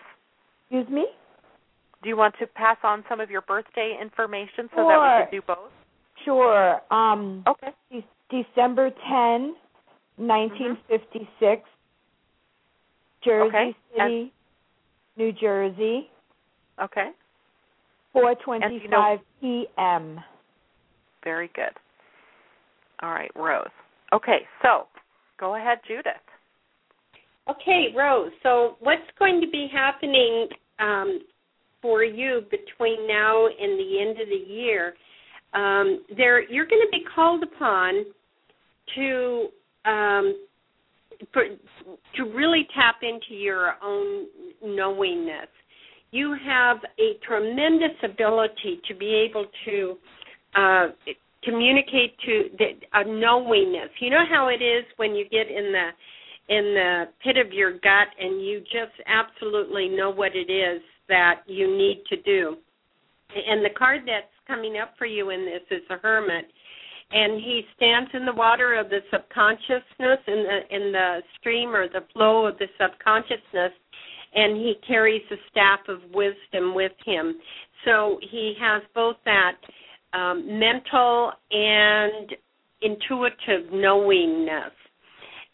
[0.70, 1.04] Excuse me?
[2.04, 5.28] Do you want to pass on some of your birthday information so that we can
[5.32, 5.72] do both?
[6.24, 6.80] Sure.
[6.92, 7.70] Um, Okay.
[7.90, 9.56] De- December 10,
[10.16, 11.62] 1956,
[13.24, 13.76] Jersey Okay.
[13.96, 14.32] City,
[15.16, 16.10] New Jersey,
[16.78, 17.10] Okay.
[18.14, 20.22] 4:25 p.m.
[21.22, 21.72] Very good.
[23.00, 23.70] All right, Rose.
[24.12, 24.86] Okay, so
[25.38, 26.20] go ahead, Judyth.
[27.48, 28.32] Okay, Rose.
[28.42, 30.48] So, what's going to be happening
[30.78, 31.20] um,
[31.84, 34.94] for you between now and the end of the year?
[35.52, 38.06] Um, there, you're going to be called upon
[38.94, 39.48] to
[39.84, 40.34] um,
[42.16, 44.26] to really tap into your own
[44.64, 45.48] knowingness.
[46.10, 49.96] You have a tremendous ability to be able to
[50.56, 50.86] uh,
[51.44, 52.64] communicate to the,
[52.94, 53.90] a knowingness.
[54.00, 55.88] You know how it is when you get in the
[56.46, 61.42] in the pit of your gut and you just absolutely know what it is that
[61.46, 62.56] you need to do.
[63.34, 66.46] And the card that's coming up for you in this is a hermit.
[67.10, 71.88] And he stands in the water of the subconsciousness in the in the stream or
[71.88, 73.72] the flow of the subconsciousness
[74.34, 77.36] and he carries a staff of wisdom with him.
[77.84, 79.52] So he has both that
[80.12, 82.34] um, mental and
[82.82, 84.72] intuitive knowingness.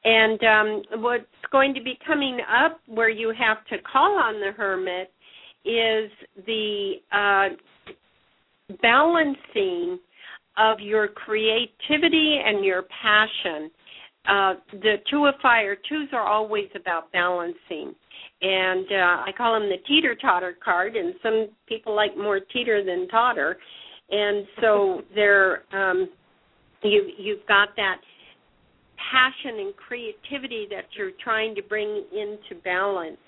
[0.02, 4.52] And um, what's going to be coming up where you have to call on the
[4.56, 5.12] hermit
[5.64, 6.10] is
[6.46, 7.48] the uh,
[8.82, 9.98] balancing
[10.56, 13.70] of your creativity and your passion.
[14.28, 17.94] Uh, the two of fire, twos are always about balancing.
[18.42, 22.84] And uh, I call them the teeter totter card, and some people like more teeter
[22.84, 23.56] than totter.
[24.10, 26.08] And so they're um,
[26.82, 28.00] you you've got that
[29.10, 33.18] passion and creativity that you're trying to bring into balance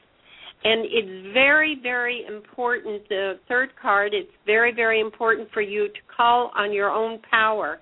[0.64, 6.00] and it's very very important the third card it's very very important for you to
[6.14, 7.80] call on your own power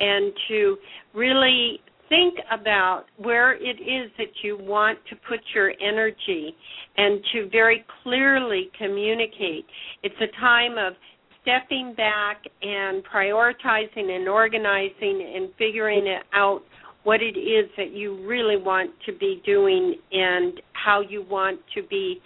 [0.00, 0.76] and to
[1.14, 6.54] really think about where it is that you want to put your energy
[6.96, 9.66] and to very clearly communicate.
[10.02, 10.94] It's a time of
[11.42, 16.62] stepping back and prioritizing and organizing and figuring it out
[17.04, 21.82] what it is that you really want to be doing and how you want to
[21.82, 22.20] be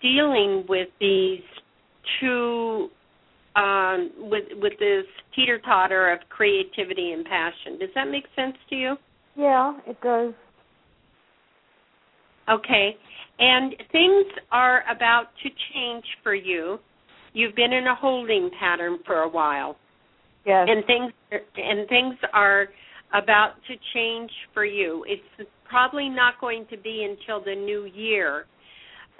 [0.00, 1.42] dealing with these
[2.20, 2.88] two
[3.54, 7.78] um, with with this teeter totter of creativity and passion.
[7.78, 8.96] Does that make sense to you?
[9.36, 10.32] Yeah, it does.
[12.48, 12.96] Okay.
[13.38, 16.78] And things are about to change for you.
[17.32, 19.76] You've been in a holding pattern for a while.
[20.46, 20.68] Yes.
[20.68, 21.12] And things
[21.56, 22.68] and things are
[23.12, 25.04] about to change for you.
[25.08, 28.46] It's probably not going to be until the new year.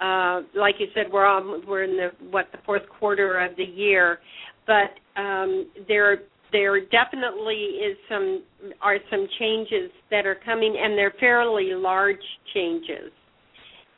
[0.01, 3.63] Uh, like you said, we're on we're in the what the fourth quarter of the
[3.63, 4.19] year,
[4.67, 6.19] but um, there
[6.51, 8.43] there definitely is some
[8.81, 12.23] are some changes that are coming, and they're fairly large
[12.53, 13.11] changes.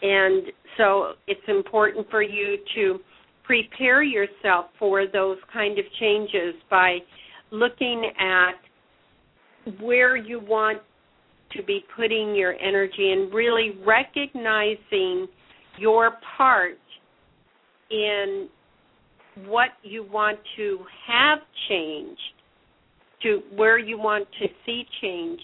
[0.02, 0.44] And
[0.78, 3.00] so it's important for you to
[3.44, 6.98] prepare yourself for those kind of changes by
[7.52, 8.56] looking at
[9.80, 10.82] where you want
[11.56, 15.28] to be putting your energy and really recognizing
[15.78, 16.78] your part
[17.92, 18.50] in
[19.46, 21.40] what you want to have
[21.70, 22.20] changed
[23.22, 25.40] to where you want to see change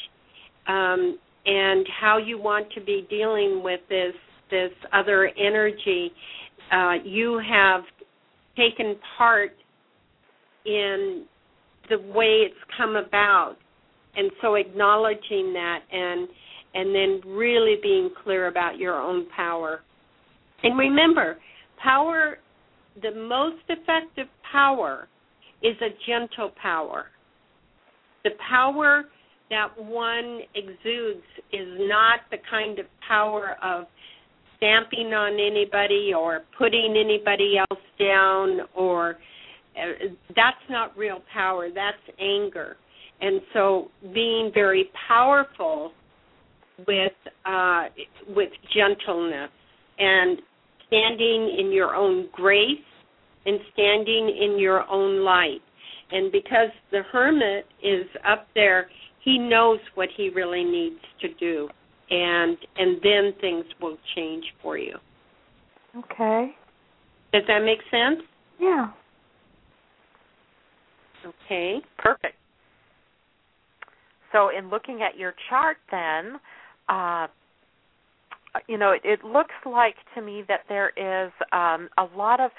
[0.68, 4.14] um, and how you want to be dealing with this
[4.50, 6.12] this other energy.
[6.72, 7.82] Uh, you have
[8.58, 9.52] taken part
[10.66, 11.26] in
[11.90, 13.56] the way it's come about
[14.16, 16.28] and so acknowledging that and
[16.74, 19.82] and then really being clear about your own power.
[20.64, 21.38] And remember
[21.82, 22.38] power
[23.02, 25.08] the most effective power
[25.64, 27.06] is a gentle power.
[28.24, 29.04] The power
[29.50, 33.86] that one exudes is not the kind of power of
[34.58, 39.18] stamping on anybody or putting anybody else down or
[39.78, 41.70] uh, that's not real power.
[41.74, 42.78] That's anger
[43.22, 45.92] and so being very powerful
[46.88, 47.12] with
[47.46, 47.86] uh,
[48.36, 49.50] with gentleness
[50.00, 50.40] and
[50.88, 52.68] standing in your own grace
[53.46, 55.62] and standing in your own light.
[56.12, 58.88] And because the hermit is up there,
[59.24, 61.70] he knows what he really needs to do.
[62.10, 64.96] And and then things will change for you.
[65.96, 66.56] Okay.
[67.32, 68.26] Does that make sense?
[68.60, 68.88] Yeah.
[71.26, 71.80] Okay.
[71.98, 72.36] Perfect.
[74.32, 76.40] So, in looking at your chart, then,
[76.90, 77.28] uh,
[78.68, 82.52] you know, it, it, looks like to me that there is um, a lot of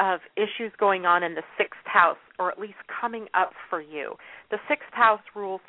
[0.00, 4.14] of issues going on in the sixth house, or at least coming up for you.
[4.50, 5.60] The sixth house rules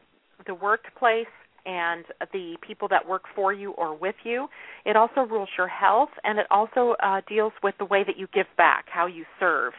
[0.46, 1.26] the workplace
[1.66, 4.48] and the people that work for you or with you.
[4.86, 8.28] It also rules your health, and it also uh, deals with the way that you
[8.34, 9.74] give back, how you serve.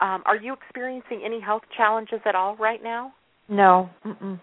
[0.00, 3.12] Um, are you experiencing any health challenges at all right now?
[3.48, 3.90] No.
[4.04, 4.40] Mm-mm.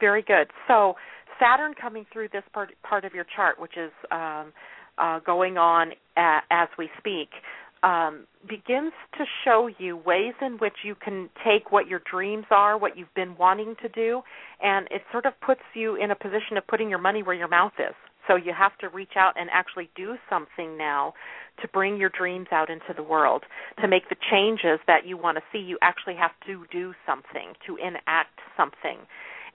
[0.00, 0.48] Very good.
[0.68, 0.94] So
[1.40, 4.52] Saturn coming through this part part of your chart, which is um,
[4.98, 7.30] uh, going on as we speak.
[7.82, 12.78] um, begins to show you ways in which you can take what your dreams are,
[12.78, 14.22] what you've been wanting to do,
[14.62, 17.48] and it sort of puts you in a position of putting your money where your
[17.48, 17.94] mouth is.
[18.26, 21.14] So you have to reach out and actually do something now
[21.62, 23.44] to bring your dreams out into the world.
[23.80, 27.54] To make the changes that you want to see, you actually have to do something,
[27.66, 28.98] to enact something.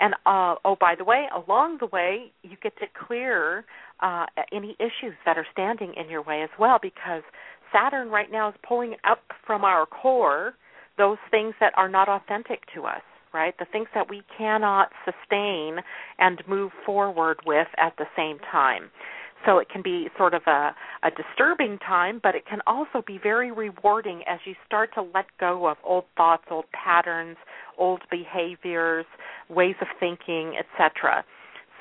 [0.01, 3.63] And uh, oh, by the way, along the way, you get to clear
[4.01, 7.21] uh, any issues that are standing in your way as well, because
[7.71, 10.55] Saturn right now is pulling up from our core
[10.97, 13.01] those things that are not authentic to us,
[13.33, 13.53] right?
[13.59, 15.77] The things that we cannot sustain
[16.19, 18.89] and move forward with at the same time.
[19.45, 23.19] So it can be sort of a, a disturbing time, but it can also be
[23.21, 27.37] very rewarding as you start to let go of old thoughts, old patterns,
[27.81, 29.05] old behaviors,
[29.49, 31.25] ways of thinking, etc.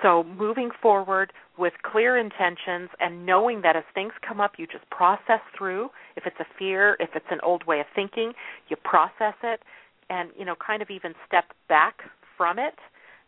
[0.03, 4.89] So moving forward with clear intentions and knowing that as things come up, you just
[4.91, 5.91] process through.
[6.17, 8.33] If it's a fear, if it's an old way of thinking,
[8.69, 9.61] you process it
[10.09, 12.01] and, you know, kind of even step back
[12.37, 12.75] from it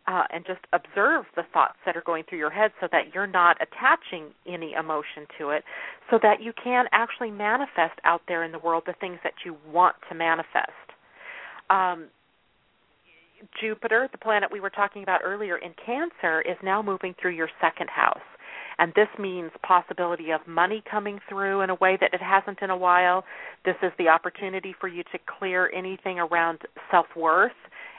[0.06, 3.26] uh, and just observe the thoughts that are going through your head so that you're
[3.26, 5.62] not attaching any emotion to it
[6.10, 9.56] so that you can actually manifest out there in the world the things that you
[9.70, 10.70] want to manifest.
[11.70, 12.08] Um,
[13.60, 17.48] Jupiter, the planet we were talking about earlier in Cancer, is now moving through your
[17.60, 18.20] second house.
[18.78, 22.70] And this means possibility of money coming through in a way that it hasn't in
[22.70, 23.24] a while.
[23.64, 27.52] This is the opportunity for you to clear anything around self-worth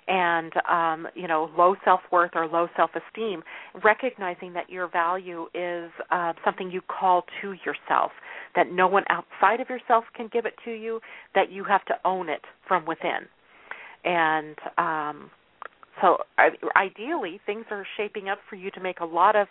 [0.06, 3.42] and um, you know low self worth or low self esteem,
[3.86, 8.12] recognizing that your value is uh, something you call to yourself,
[8.56, 11.00] that no one outside of yourself can give it to you,
[11.36, 13.28] that you have to own it from within
[14.04, 15.32] and um,
[16.02, 16.18] so
[16.76, 19.48] ideally things are shaping up for you to make a lot of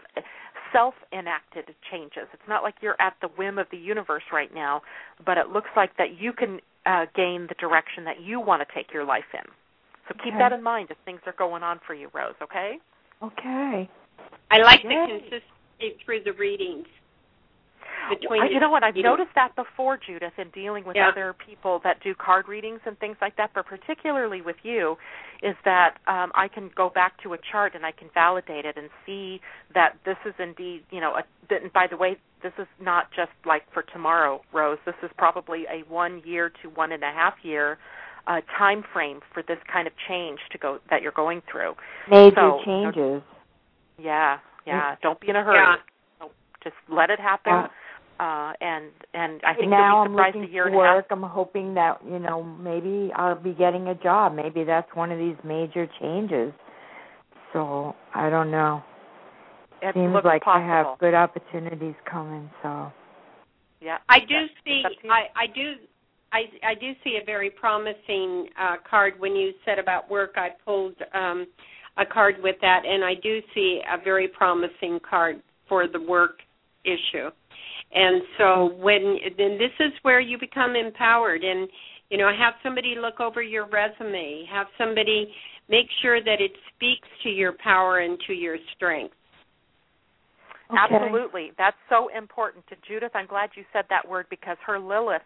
[0.73, 2.29] self-enacted changes.
[2.33, 4.83] It's not like you're at the whim of the universe right now,
[5.25, 8.75] but it looks like that you can uh, gain the direction that you want to
[8.75, 9.45] take your life in.
[10.09, 10.39] So keep okay.
[10.39, 12.35] that in mind as things are going on for you, Rose.
[12.43, 12.79] Okay.
[13.23, 13.89] Okay.
[14.51, 14.89] I like Yay.
[14.89, 16.87] the consistency through the readings
[18.11, 18.51] between.
[18.51, 18.83] you know what?
[18.83, 21.09] I've noticed that before, Judyth, in dealing with yeah.
[21.09, 23.51] other people that do card readings and things like that.
[23.55, 24.97] But particularly with you,
[25.43, 28.77] is that um, I can go back to a chart and I can validate it
[28.77, 29.41] and see
[29.75, 33.33] that this is indeed, you know, a, that, by the way, this is not just
[33.47, 34.79] like for tomorrow, Rose.
[34.85, 37.79] This is probably a one year to one and a half year
[38.27, 41.75] uh, time frame for this kind of change to go that you're going through.
[42.11, 43.23] Major so, changes.
[43.99, 44.97] Yeah, yeah.
[45.03, 45.59] Don't be in a hurry.
[45.59, 45.77] Yeah.
[46.63, 47.53] Just let it happen.
[47.53, 47.67] Yeah
[48.21, 51.07] uh, and and I think now you'll be surprised I'm to hear for work.
[51.11, 54.35] I'm hoping that you know maybe I'll be getting a job.
[54.35, 56.53] Maybe that's one of these major changes.
[57.53, 58.83] So I don't know.
[59.83, 60.65] It Seems looks like possible.
[60.65, 62.49] I have good opportunities coming.
[62.63, 62.93] So
[63.81, 64.83] yeah, I do see.
[65.11, 65.75] I I do.
[66.33, 70.33] I I do see a very promising uh, card when you said about work.
[70.37, 71.47] I pulled um,
[71.97, 76.39] a card with that, and I do see a very promising card for the work
[76.85, 77.31] issue.
[77.95, 81.69] And so when then this is where you become empowered and
[82.11, 85.33] you know have somebody look over your resume, have somebody
[85.69, 89.15] make sure that it speaks to your power and to your strength.
[90.71, 90.79] Okay.
[90.79, 91.53] Absolutely.
[91.59, 93.11] That's so important to Judyth.
[93.15, 95.21] I'm glad you said that word because her Lilith,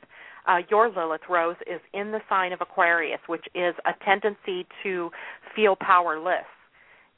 [0.49, 5.11] uh, your Lilith Rose, is in the sign of Aquarius, which is a tendency to
[5.55, 6.47] feel powerless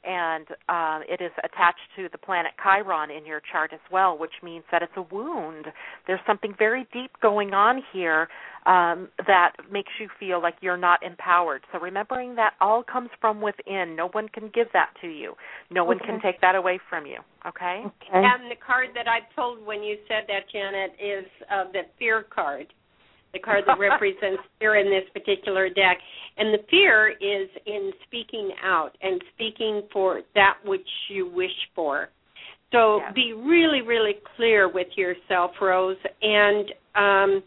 [0.03, 4.31] and uh, it is attached to the planet Chiron in your chart as well, which
[4.41, 5.65] means that it's a wound.
[6.07, 8.27] There's something very deep going on here
[8.65, 11.61] um, that makes you feel like you're not empowered.
[11.71, 13.95] So remembering that all comes from within.
[13.95, 15.33] No one can give that to you.
[15.69, 17.17] No one can take that away from you.
[17.47, 17.83] Okay.
[17.85, 18.07] Okay.
[18.11, 22.25] And the card that I pulled when you said that, Janet, is uh, the fear
[22.29, 22.67] card
[23.33, 25.97] the card that represents fear in this particular deck.
[26.37, 32.09] And the fear is in speaking out and speaking for that which you wish for.
[32.71, 33.11] So yeah.
[33.13, 35.97] be really, really clear with yourself, Rose.
[36.21, 37.43] And um,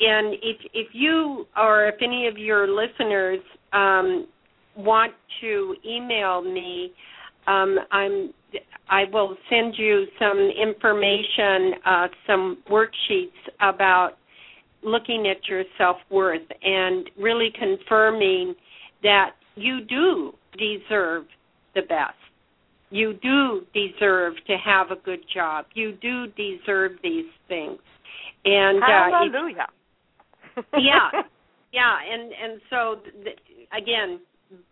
[0.00, 3.38] and if if you or if any of your listeners
[3.72, 4.26] um,
[4.76, 6.92] want to email me,
[7.46, 8.32] um, I'm
[8.88, 13.30] I will send you some information, uh, some worksheets
[13.60, 14.12] about
[14.82, 18.54] looking at your self worth and really confirming
[19.02, 21.24] that you do deserve
[21.74, 22.14] the best.
[22.90, 25.66] You do deserve to have a good job.
[25.74, 27.78] You do deserve these things.
[28.44, 29.66] And hallelujah.
[30.56, 31.22] Uh, yeah,
[31.72, 33.38] yeah, and and so th-
[33.76, 34.20] again,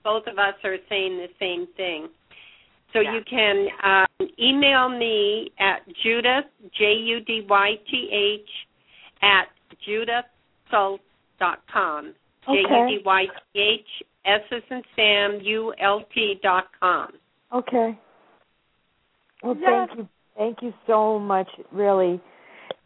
[0.05, 2.09] both of us are saying the same thing.
[2.93, 3.15] So yeah.
[3.15, 8.51] you can um, email me at Judyth J U D Y T H
[9.23, 9.49] at
[9.87, 12.15] judythsult.com.
[12.47, 12.61] J Okay.
[12.61, 17.13] U D Y T H S as in Sam U L T dot com.
[17.53, 17.99] Okay.
[19.43, 19.89] Well, Yes.
[19.89, 21.49] thank you, thank you so much.
[21.73, 22.21] Really,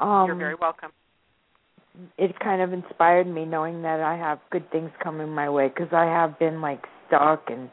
[0.01, 0.93] um, You're very welcome.
[2.19, 5.93] it kind of inspired me knowing that I have good things coming my way because
[5.93, 7.71] I have been like stuck and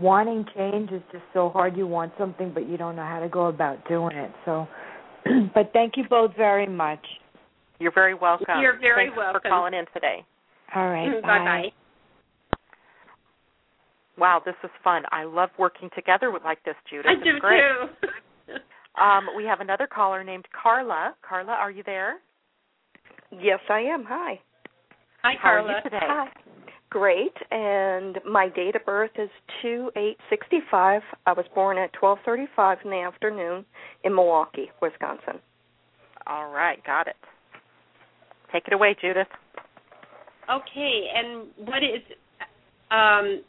[0.00, 1.76] wanting change is just so hard.
[1.76, 4.30] You want something, but you don't know how to go about doing it.
[4.44, 4.66] So,
[5.54, 7.04] but thank you both very much.
[7.82, 8.60] You're very welcome.
[8.60, 9.40] You're very Thanks welcome.
[9.42, 10.24] for calling in today.
[10.74, 11.20] All right.
[11.22, 11.72] Bye bye.
[14.18, 15.02] Wow, this is fun.
[15.10, 17.06] I love working together with like this, Judyth.
[17.08, 17.60] I It's do great.
[17.60, 18.54] too.
[19.00, 21.14] Um, we have another caller named Carla.
[21.26, 22.16] Carla, are you there?
[23.30, 24.04] Yes, I am.
[24.06, 24.38] Hi.
[25.22, 25.76] Hi, How are Carla.
[25.82, 25.98] you today?
[26.02, 26.28] Hi.
[26.90, 27.32] Great.
[27.50, 29.30] And my date of birth is
[29.62, 31.00] two eight sixty five.
[31.24, 33.64] I was born at twelve thirty five in the afternoon
[34.04, 35.40] in Milwaukee, Wisconsin.
[36.26, 37.16] All right, got it.
[38.52, 39.26] Take it away, Judyth.
[40.50, 42.02] Okay, and what is
[42.90, 43.42] um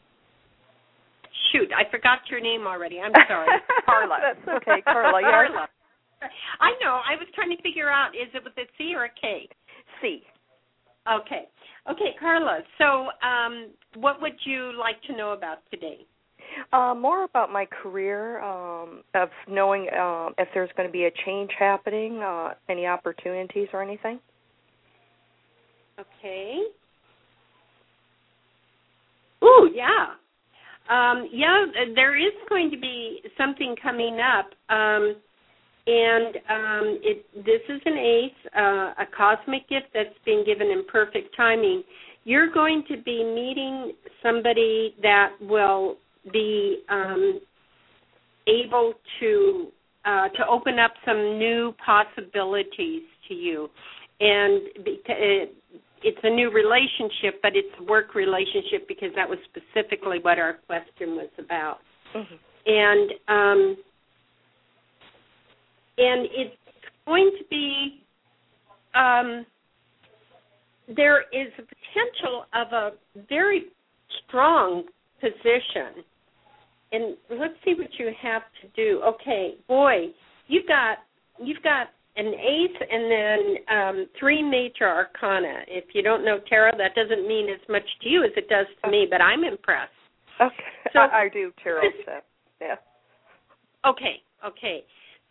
[1.51, 2.99] shoot, I forgot your name already.
[2.99, 3.49] I'm sorry.
[3.85, 4.17] Carla.
[4.21, 5.21] That's okay, Carla.
[5.21, 5.29] Yes.
[5.29, 5.67] Carla.
[6.61, 7.01] I know.
[7.03, 9.49] I was trying to figure out is it with a C or a K?
[10.01, 10.23] C.
[11.11, 11.49] Okay.
[11.91, 12.59] Okay, Carla.
[12.77, 16.05] So, um what would you like to know about today?
[16.71, 21.11] Uh, more about my career, um, of knowing um, if there's going to be a
[21.25, 24.19] change happening, uh, any opportunities or anything.
[25.99, 26.61] Okay.
[29.43, 30.15] Ooh, yeah.
[30.89, 31.65] Um, yeah,
[31.95, 34.47] there is going to be something coming up.
[34.69, 35.15] Um,
[35.85, 40.85] and um, it, this is an ace, uh, a cosmic gift that's been given in
[40.89, 41.83] perfect timing.
[42.23, 43.91] You're going to be meeting
[44.21, 45.97] somebody that will
[46.31, 47.41] be um,
[48.47, 49.67] able to
[50.05, 53.69] uh, to open up some new possibilities to you,
[54.19, 55.55] and it,
[56.03, 60.59] it's a new relationship, but it's a work relationship because that was specifically what our
[60.67, 61.79] question was about.
[62.15, 62.35] Mm-hmm.
[62.65, 63.77] And um,
[65.97, 66.55] and it's
[67.05, 68.01] going to be
[68.95, 69.45] um,
[70.87, 72.91] there is a potential of a
[73.29, 73.65] very
[74.27, 74.83] strong
[75.19, 76.03] position.
[76.91, 79.01] And let's see what you have to do.
[79.03, 80.07] Okay, boy,
[80.47, 80.99] you've got
[81.41, 85.61] you've got an ace and then um, three major arcana.
[85.67, 88.67] If you don't know tarot, that doesn't mean as much to you as it does
[88.83, 89.91] to me, but I'm impressed.
[90.39, 90.55] Okay.
[90.93, 92.23] So- I, I do tarot stuff.
[92.61, 92.75] Yeah.
[93.85, 94.83] Okay, okay.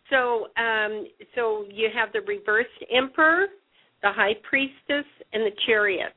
[0.09, 3.47] So um so you have the reversed emperor,
[4.01, 6.13] the high priestess, and the chariot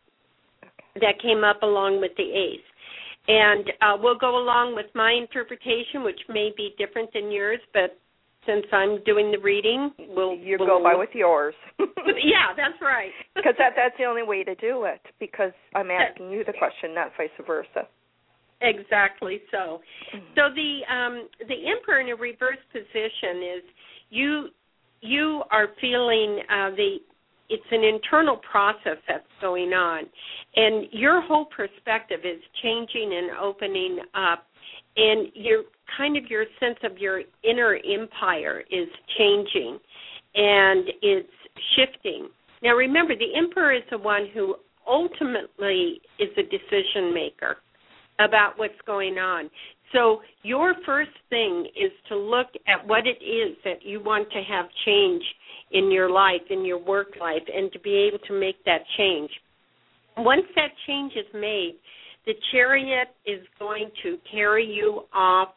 [1.00, 2.60] that came up along with the ace.
[3.28, 7.98] And uh, we'll go along with my interpretation, which may be different than yours, but
[8.46, 11.54] since I'm doing the reading, we'll You we'll, go by with yours.
[11.78, 13.10] yeah, that's right.
[13.34, 15.00] Because that that's the only way to do it.
[15.20, 17.88] Because I'm asking you the question, not vice versa.
[18.62, 19.80] Exactly so.
[20.34, 23.62] So the um the emperor in a reverse position is
[24.10, 24.48] you
[25.02, 26.96] you are feeling uh the
[27.48, 30.04] it's an internal process that's going on
[30.56, 34.45] and your whole perspective is changing and opening up
[34.96, 35.62] and your
[35.96, 38.88] kind of your sense of your inner empire is
[39.18, 39.78] changing
[40.34, 41.28] and it's
[41.76, 42.28] shifting.
[42.62, 47.56] Now remember the emperor is the one who ultimately is a decision maker
[48.18, 49.50] about what's going on.
[49.92, 54.42] So your first thing is to look at what it is that you want to
[54.42, 55.22] have change
[55.72, 59.30] in your life, in your work life, and to be able to make that change.
[60.16, 61.74] Once that change is made,
[62.26, 65.50] the chariot is going to carry you off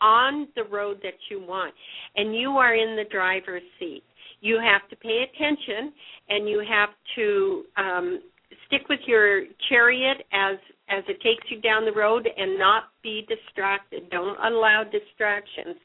[0.00, 1.74] on the road that you want,
[2.16, 4.02] and you are in the driver's seat.
[4.40, 5.92] You have to pay attention,
[6.28, 8.20] and you have to um,
[8.66, 10.56] stick with your chariot as
[10.88, 14.10] as it takes you down the road and not be distracted.
[14.10, 15.76] Don't allow distractions.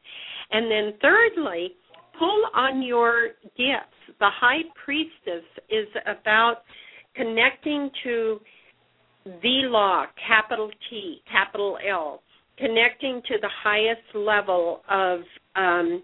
[0.51, 1.73] And then thirdly,
[2.17, 4.17] pull on your gifts.
[4.19, 6.63] The high priestess is about
[7.15, 8.39] connecting to
[9.25, 12.21] the law, capital T, capital L,
[12.57, 15.19] connecting to the highest level of
[15.55, 16.03] um,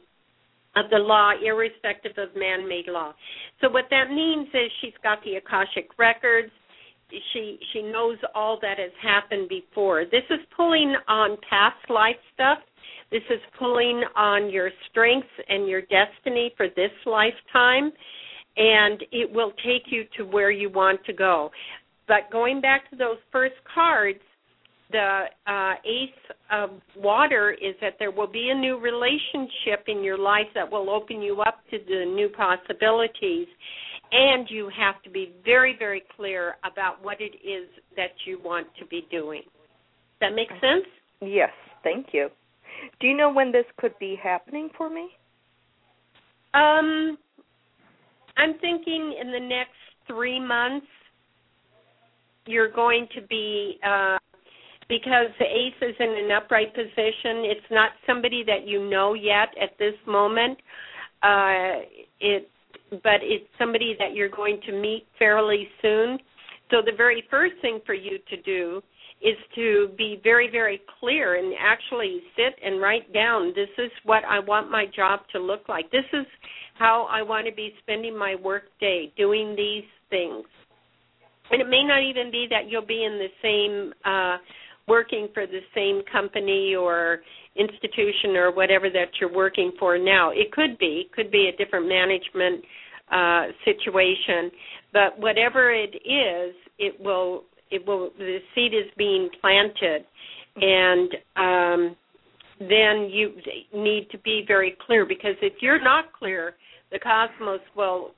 [0.76, 3.14] of the law, irrespective of man-made law.
[3.60, 6.50] So what that means is she's got the akashic records.
[7.34, 10.06] She she knows all that has happened before.
[10.06, 12.60] This is pulling on past life stuff.
[13.12, 17.92] This is pulling on your strengths and your destiny for this lifetime,
[18.56, 21.52] and it will take you to where you want to go.
[22.08, 24.20] But going back to those first cards,
[24.92, 30.18] the uh, ace of water is that there will be a new relationship in your
[30.18, 33.48] life that will open you up to the new possibilities
[34.12, 38.68] and you have to be very, very clear about what it is that you want
[38.80, 39.44] to be doing.
[39.44, 40.86] Does that make sense?
[41.22, 41.52] Yes,
[41.84, 42.28] thank you.
[43.00, 45.10] Do you know when this could be happening for me?
[46.54, 47.18] Um,
[48.38, 49.72] I'm thinking in the next
[50.08, 50.88] three months,
[52.46, 54.18] you're going to be uh,
[54.90, 57.46] because the ace is in an upright position.
[57.46, 60.58] It's not somebody that you know yet at this moment.
[61.24, 61.86] Uh,
[62.20, 62.50] it,
[62.92, 66.18] but it's somebody that you're going to meet fairly soon.
[66.72, 68.82] So the very first thing for you to do
[69.22, 74.24] is to be very, very clear and actually sit and write down this is what
[74.28, 75.90] I want my job to look like.
[75.92, 76.26] This is
[76.78, 80.46] how I want to be spending my work day, doing these things.
[81.52, 84.38] And it may not even be that you'll be in the same uh
[84.88, 87.20] working for the same company or
[87.56, 90.32] institution or whatever that you're working for now.
[90.32, 92.64] It could be, could be a different management
[93.12, 94.52] uh situation,
[94.94, 100.06] but whatever it is, it will it will the seed is being planted
[100.58, 101.96] and um
[102.60, 103.34] then you
[103.74, 106.54] need to be very clear because if you're not clear
[106.92, 108.12] the cosmos will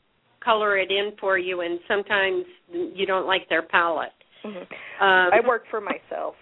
[0.44, 4.10] color it in for you and sometimes you don't like their palette
[4.46, 4.58] Mm-hmm.
[5.02, 6.36] um, I work for myself.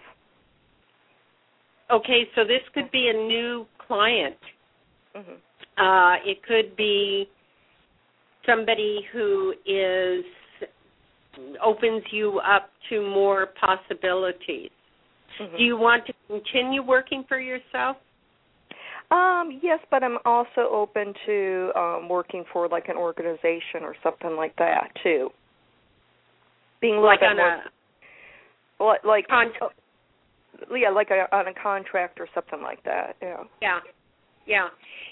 [1.90, 4.36] okay so this could be a new client
[5.14, 5.34] hmm
[5.78, 7.26] uh it could be
[8.44, 10.24] somebody who is
[11.64, 14.70] opens you up to more possibilities
[15.40, 15.56] Mm-hmm.
[15.56, 17.96] do you want to continue working for yourself
[19.12, 24.36] Um, yes, but I'm also open to um working for like an organization or something
[24.36, 25.28] like that too.
[26.80, 27.62] Being like on more
[28.80, 29.52] a like, con-
[30.74, 33.16] yeah, like a, on a contract or something like that.
[33.22, 33.44] Yeah.
[33.60, 33.78] Yeah,
[34.46, 34.68] yeah,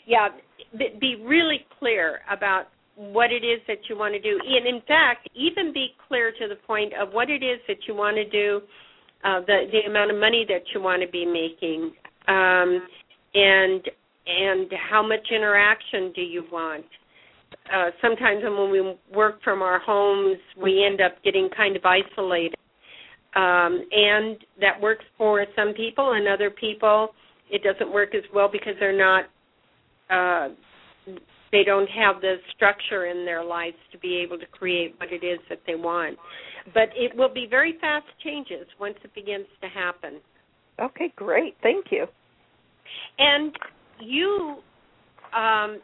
[0.06, 0.28] yeah.
[1.00, 2.64] Be really clear about
[2.96, 6.48] what it is that you want to do, and in fact, even be clear to
[6.48, 8.60] the point of what it is that you want to do,
[9.24, 11.92] uh, the the amount of money that you want to be making,
[12.28, 12.82] um,
[13.34, 13.82] and
[14.26, 16.84] and how much interaction do you want.
[17.72, 22.56] Uh, sometimes when we work from our homes, we end up getting kind of isolated
[23.34, 27.10] um, and that works for some people and other people
[27.50, 29.24] it doesn't work as well because they're not
[30.10, 30.52] uh,
[31.52, 35.24] they don't have the structure in their lives to be able to create what it
[35.24, 36.18] is that they want
[36.74, 40.20] but it will be very fast changes once it begins to happen
[40.80, 41.56] Okay, great.
[41.62, 42.06] Thank you.
[43.18, 43.52] And
[44.00, 44.56] you
[45.36, 45.80] um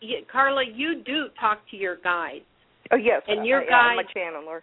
[0.00, 2.44] you, Carla you do talk to your guides
[2.90, 4.60] Oh yes, And your I, yeah, I'm a channeler.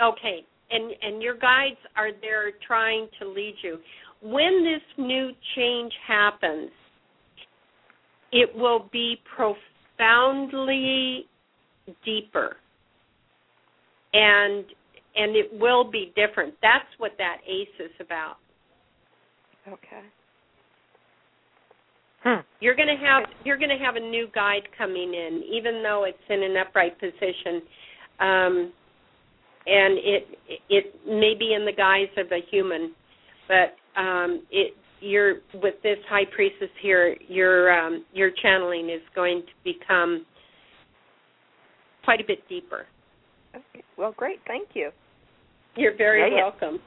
[0.00, 3.78] Okay, and and your guides are there trying to lead you.
[4.22, 6.70] When this new change happens,
[8.32, 11.26] it will be profoundly
[12.04, 12.56] deeper,
[14.12, 14.64] and
[15.16, 16.54] and it will be different.
[16.62, 18.36] That's what that ace is about.
[19.66, 20.04] Okay.
[22.22, 22.40] Hmm.
[22.60, 26.04] You're going to have you're going to have a new guide coming in, even though
[26.04, 27.62] it's in an upright position,
[28.20, 28.72] um,
[29.66, 32.92] and it it may be in the guise of a human,
[33.48, 39.42] but um, it you're with this high priestess here, your um, your channeling is going
[39.42, 40.26] to become
[42.04, 42.86] quite a bit deeper.
[43.54, 43.82] Okay.
[43.96, 44.40] Well, great.
[44.46, 44.90] Thank you.
[45.76, 46.78] You're very Yeah, yeah.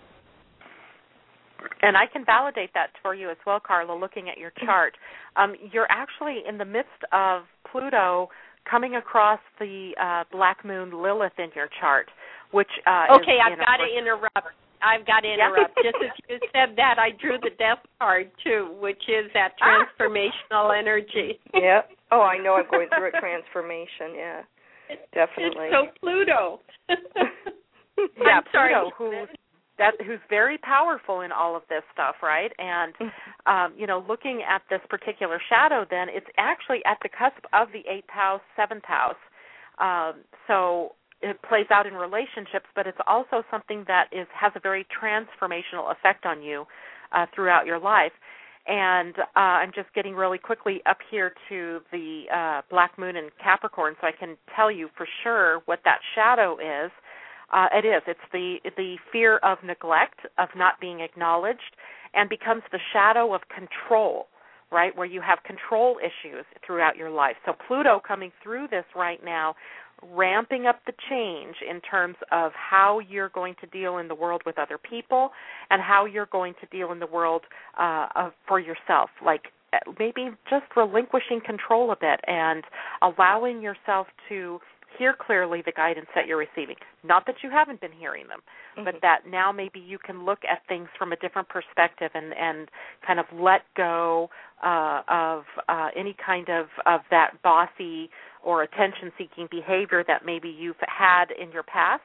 [1.64, 1.78] Welcome.
[1.82, 4.94] And I can validate that for you as well, Carla, looking at your chart.
[5.36, 8.30] Um, you're actually in the midst of Pluto
[8.70, 12.08] coming across the uh, black moon Lilith in your chart,
[12.52, 14.56] which uh, Okay, is, I've got to interrupt.
[14.82, 15.48] I've got to Yeah.
[15.48, 15.76] interrupt.
[15.78, 19.86] Just as you said that, I drew the death card too, which is that Ah.
[20.00, 21.40] transformational energy.
[21.54, 21.82] Yeah.
[22.12, 22.56] Oh, I know.
[22.56, 24.16] I'm going through a transformation.
[24.16, 24.42] Yeah.
[25.14, 25.68] Definitely.
[25.72, 26.60] It's so Pluto.
[26.90, 28.74] yeah, I'm sorry.
[28.74, 29.30] Pluto, who's
[29.78, 32.52] that who's very powerful in all of this stuff, right?
[32.60, 32.94] And
[33.46, 37.70] um, you know, looking at this particular shadow, then it's actually at the cusp of
[37.74, 39.16] the eighth house, seventh house.
[39.80, 44.60] Um, so it plays out in relationships, but it's also something that is has a
[44.60, 46.66] very transformational effect on you
[47.12, 48.12] uh, throughout your life.
[48.66, 53.30] And uh, I'm just getting really quickly up here to the uh, black moon and
[53.44, 56.92] Capricorn, so I can tell you for sure what that shadow is.
[57.54, 58.02] Uh, it is.
[58.08, 61.76] It's the the fear of neglect, of not being acknowledged,
[62.16, 64.28] and becomes the shadow of control,
[64.72, 64.96] right?
[64.98, 67.36] Where you have control issues throughout your life.
[67.46, 69.56] So Pluto coming through this right now,
[70.02, 74.42] ramping up the change in terms of how you're going to deal in the world
[74.48, 75.30] with other people,
[75.70, 77.44] and how you're going to deal in the world
[77.80, 79.44] uh, of, for yourself, like
[80.00, 82.64] maybe just relinquishing control a bit and
[83.02, 84.60] allowing yourself to
[84.98, 86.76] hear clearly the guidance that you're receiving.
[87.04, 88.40] Not that you haven't been hearing them,
[88.78, 88.86] mm-hmm.
[88.86, 92.70] but that now maybe you can look at things from a different perspective and and
[93.06, 94.30] kind of let go
[94.64, 98.10] uh, of uh, any kind of of that bossy
[98.44, 102.04] or attention seeking behavior that maybe you've had in your past.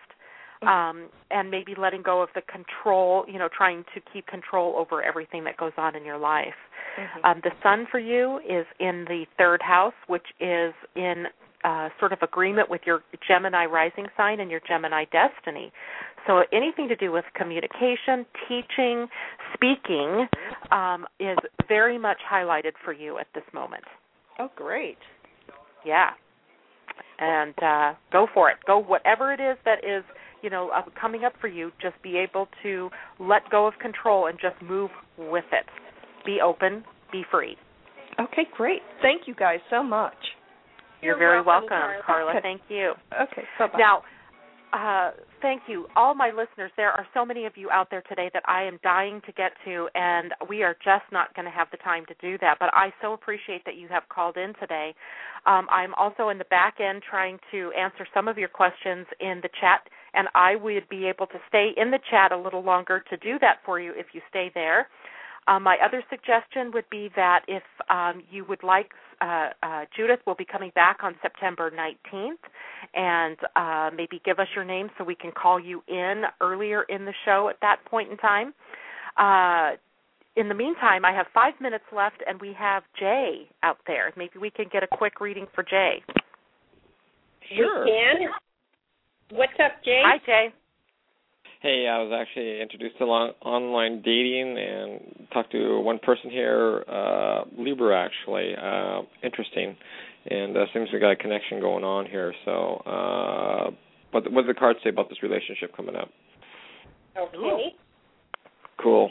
[0.63, 0.69] Mm-hmm.
[0.69, 5.01] Um, and maybe letting go of the control, you know, trying to keep control over
[5.01, 6.59] everything that goes on in your life.
[6.99, 7.25] Mm-hmm.
[7.25, 11.27] Um, the sun for you is in the third house, which is in
[11.65, 15.73] uh, sort of agreement with your Gemini rising sign and your Gemini destiny.
[16.27, 19.07] So anything to do with communication, teaching,
[19.55, 20.27] speaking
[20.71, 21.39] um, is
[21.69, 23.85] very much highlighted for you at this moment.
[24.39, 24.99] Oh, great.
[25.85, 26.11] Yeah.
[27.19, 28.59] And uh, go for it.
[28.67, 30.05] Go whatever it is that is,
[30.43, 31.73] you know, uh, coming up for you.
[31.83, 35.67] Just be able to let go of control and just move with it.
[36.25, 36.85] Be open.
[37.11, 37.57] Be free.
[38.21, 38.83] Okay, great.
[39.01, 40.15] Thank you guys so much.
[41.01, 42.31] You're, You're very welcome, welcome Carla.
[42.33, 42.41] Okay.
[42.43, 42.95] Thank you.
[43.13, 43.79] Okay, bye-bye.
[43.79, 44.03] Now,
[44.73, 46.71] uh, thank you, all my listeners.
[46.77, 49.53] There are so many of you out there today that I am dying to get
[49.65, 52.59] to, and we are just not going to have the time to do that.
[52.61, 54.95] But I so appreciate that you have called in today.
[55.47, 59.41] Um, I'm also in the back end trying to answer some of your questions in
[59.43, 63.03] the chat, and I would be able to stay in the chat a little longer
[63.09, 64.89] to do that for you if you stay there.
[65.49, 68.91] Um, my other suggestion would be that if um, you would like,
[69.21, 72.35] uh, uh, Judyth will be coming back on September 19th,
[72.95, 77.07] and uh, maybe give us your name so we can call you in earlier in
[77.07, 78.53] the show at that point in time.
[79.17, 79.77] Uh,
[80.37, 84.13] in the meantime, I have five minutes left, and we have Jay out there.
[84.17, 86.03] Maybe we can get a quick reading for Jay.
[87.57, 87.85] Sure.
[87.85, 88.29] We can.
[89.37, 90.03] What's up, Jay?
[90.05, 90.53] Hi, Jay.
[91.61, 96.85] Hey, I was actually introduced to long, online dating and talked to one person here,
[96.89, 98.55] uh, Libra actually.
[98.55, 99.77] Uh, interesting,
[100.31, 102.33] and uh, seems we got a connection going on here.
[102.45, 103.71] So, uh,
[104.13, 106.11] but what does the card say about this relationship coming up?
[107.19, 107.75] Okay.
[108.81, 109.11] Cool.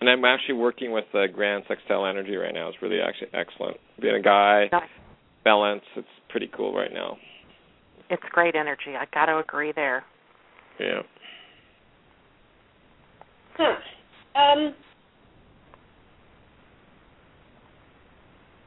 [0.00, 2.68] And I'm actually working with uh, Grand Sextile Energy right now.
[2.68, 3.76] It's really actually excellent.
[4.00, 4.68] Being a guy,
[5.44, 7.16] balance, it's pretty cool right now.
[8.10, 8.96] It's great energy.
[8.98, 10.04] I got to agree there.
[10.80, 11.02] Yeah.
[13.56, 13.74] Huh.
[14.38, 14.74] Um,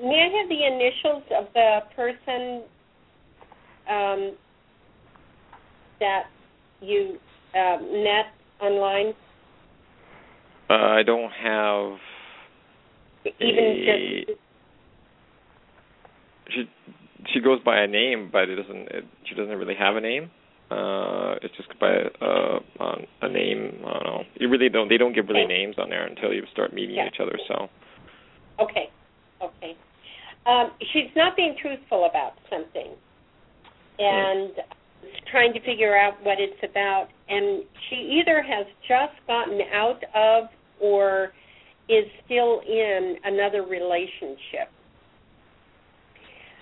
[0.01, 2.63] may I have the initials of the person
[3.89, 4.35] um,
[6.01, 6.23] that
[6.81, 7.17] you
[7.55, 9.13] uh, met online?
[10.69, 11.97] Uh, I don't have.
[13.39, 14.39] Even a, just.
[16.49, 16.69] She
[17.33, 18.87] she goes by a name, but it doesn't.
[18.89, 20.31] It, she doesn't really have a name.
[20.71, 21.91] Uh, it's just by
[22.21, 23.83] uh, on a name.
[23.85, 24.23] I don't know.
[24.39, 24.87] You really don't.
[24.87, 25.53] They don't give really okay.
[25.53, 27.07] names on there until you start meeting yeah.
[27.07, 27.37] each other.
[27.49, 27.67] So.
[28.63, 28.89] Okay.
[29.41, 29.75] Okay.
[30.45, 32.93] Um, she's not being truthful about something,
[33.99, 35.07] and hmm.
[35.29, 37.07] trying to figure out what it's about.
[37.27, 40.49] And she either has just gotten out of
[40.79, 41.33] or
[41.89, 44.71] is still in another relationship.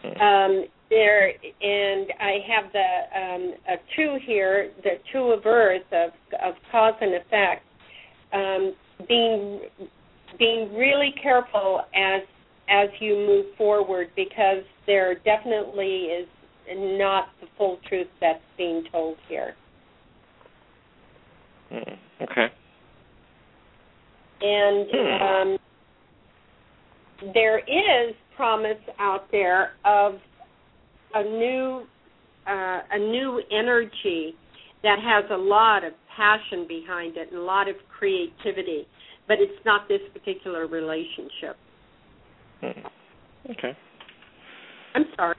[0.01, 0.21] Hmm.
[0.21, 6.11] Um, there, and I have the um, a two here, the two of Earth of
[6.43, 7.63] of cause and effect.
[8.33, 8.73] Um,
[9.07, 9.61] being
[10.37, 12.21] being really careful as
[12.69, 16.27] as you move forward because there definitely is
[16.75, 19.55] not the full truth that's being told here.
[21.71, 22.47] Mm, okay.
[24.41, 25.23] And hmm.
[25.23, 25.57] um,
[27.33, 30.13] there is promise out there of
[31.13, 31.83] a new
[32.47, 34.33] uh, a new energy
[34.83, 38.87] that has a lot of passion behind it and a lot of creativity,
[39.27, 41.57] but it's not this particular relationship.
[42.61, 43.51] Hmm.
[43.51, 43.77] Okay.
[44.95, 45.35] I'm sorry.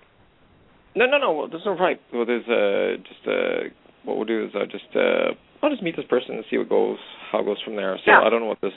[0.94, 1.32] No, no, no.
[1.32, 2.00] Well, there's no right.
[2.12, 3.68] Well, there's uh, just uh,
[4.04, 6.68] what we'll do is uh, just uh, I'll just meet this person and see what
[6.68, 6.98] goes,
[7.30, 7.96] how it goes from there.
[8.04, 8.20] So yeah.
[8.24, 8.72] I don't know what this.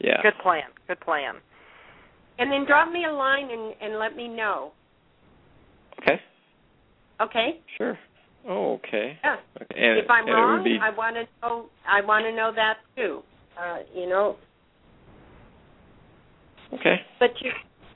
[0.00, 0.22] Yeah.
[0.22, 0.64] Good plan.
[0.86, 1.34] Good plan.
[2.38, 4.72] And then drop me a line and, and let me know.
[6.00, 6.20] Okay.
[7.20, 7.60] Okay.
[7.76, 7.98] Sure.
[8.48, 9.18] Oh, okay.
[9.22, 9.36] Yeah.
[9.60, 9.80] Okay.
[9.80, 10.78] And, if I'm and wrong, be...
[10.80, 11.66] I want to know.
[11.86, 13.22] I want to know that too.
[13.60, 14.36] Uh, you know.
[16.72, 16.96] Okay.
[17.18, 17.50] But you,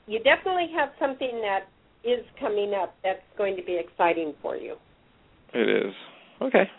[0.07, 1.67] you definitely have something that
[2.03, 4.75] is coming up that's going to be exciting for you.
[5.53, 5.93] It is.
[6.41, 6.69] Okay.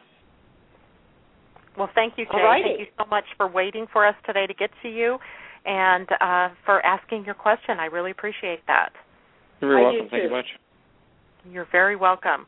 [1.79, 2.39] Well, thank you, Jay.
[2.39, 2.63] Alrighty.
[2.63, 5.19] Thank you so much for waiting for us today to get to you
[5.65, 7.79] and uh, for asking your question.
[7.81, 8.91] I really appreciate that.
[9.61, 10.09] You're I welcome.
[10.11, 10.47] Thank you much.
[11.51, 12.47] You're very welcome.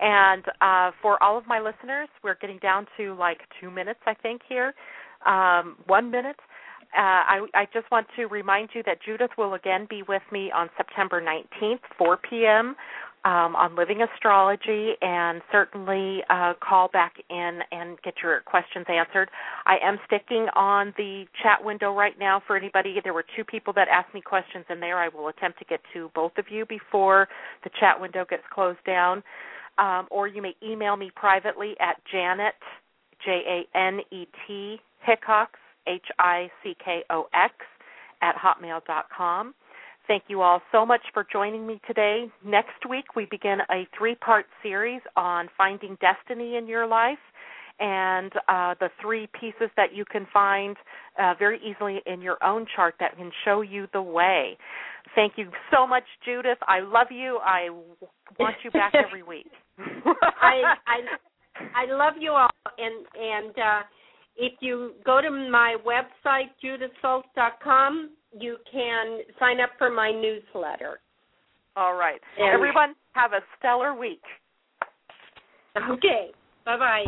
[0.00, 4.14] And uh, for all of my listeners, we're getting down to like two minutes, I
[4.14, 4.74] think, here.
[5.26, 6.36] Um, one minute.
[6.96, 10.70] I, I just want to remind you that Judyth will again be with me on
[10.76, 12.76] September 19th, 4 p.m.
[13.24, 19.30] Um, on Living Astrology, and certainly uh, call back in and get your questions answered.
[19.64, 23.00] I am sticking on the chat window right now for anybody.
[23.02, 24.98] There were two people that asked me questions in there.
[24.98, 27.28] I will attempt to get to both of you before
[27.62, 29.22] the chat window gets closed down.
[29.78, 32.54] Um, or you may email me privately at Janet,
[33.24, 35.52] J A N E T, Hickox,
[35.86, 37.54] H I C K O X,
[38.22, 39.54] at hotmail.com.
[40.06, 42.26] Thank you all so much for joining me today.
[42.44, 47.18] Next week, we begin a three part series on finding destiny in your life
[47.80, 50.76] and uh, the three pieces that you can find
[51.18, 54.56] uh, very easily in your own chart that can show you the way.
[55.14, 56.56] Thank you so much, Judyth.
[56.66, 57.38] I love you.
[57.42, 57.70] I
[58.38, 59.50] want you back every week.
[59.78, 60.98] I, I
[61.74, 62.48] I love you all,
[62.78, 63.82] and and uh,
[64.36, 71.00] if you go to my website judythsult.com, you can sign up for my newsletter.
[71.76, 72.20] All right.
[72.38, 74.22] And Everyone, have a stellar week.
[75.76, 76.30] Okay.
[76.64, 77.04] Bye bye.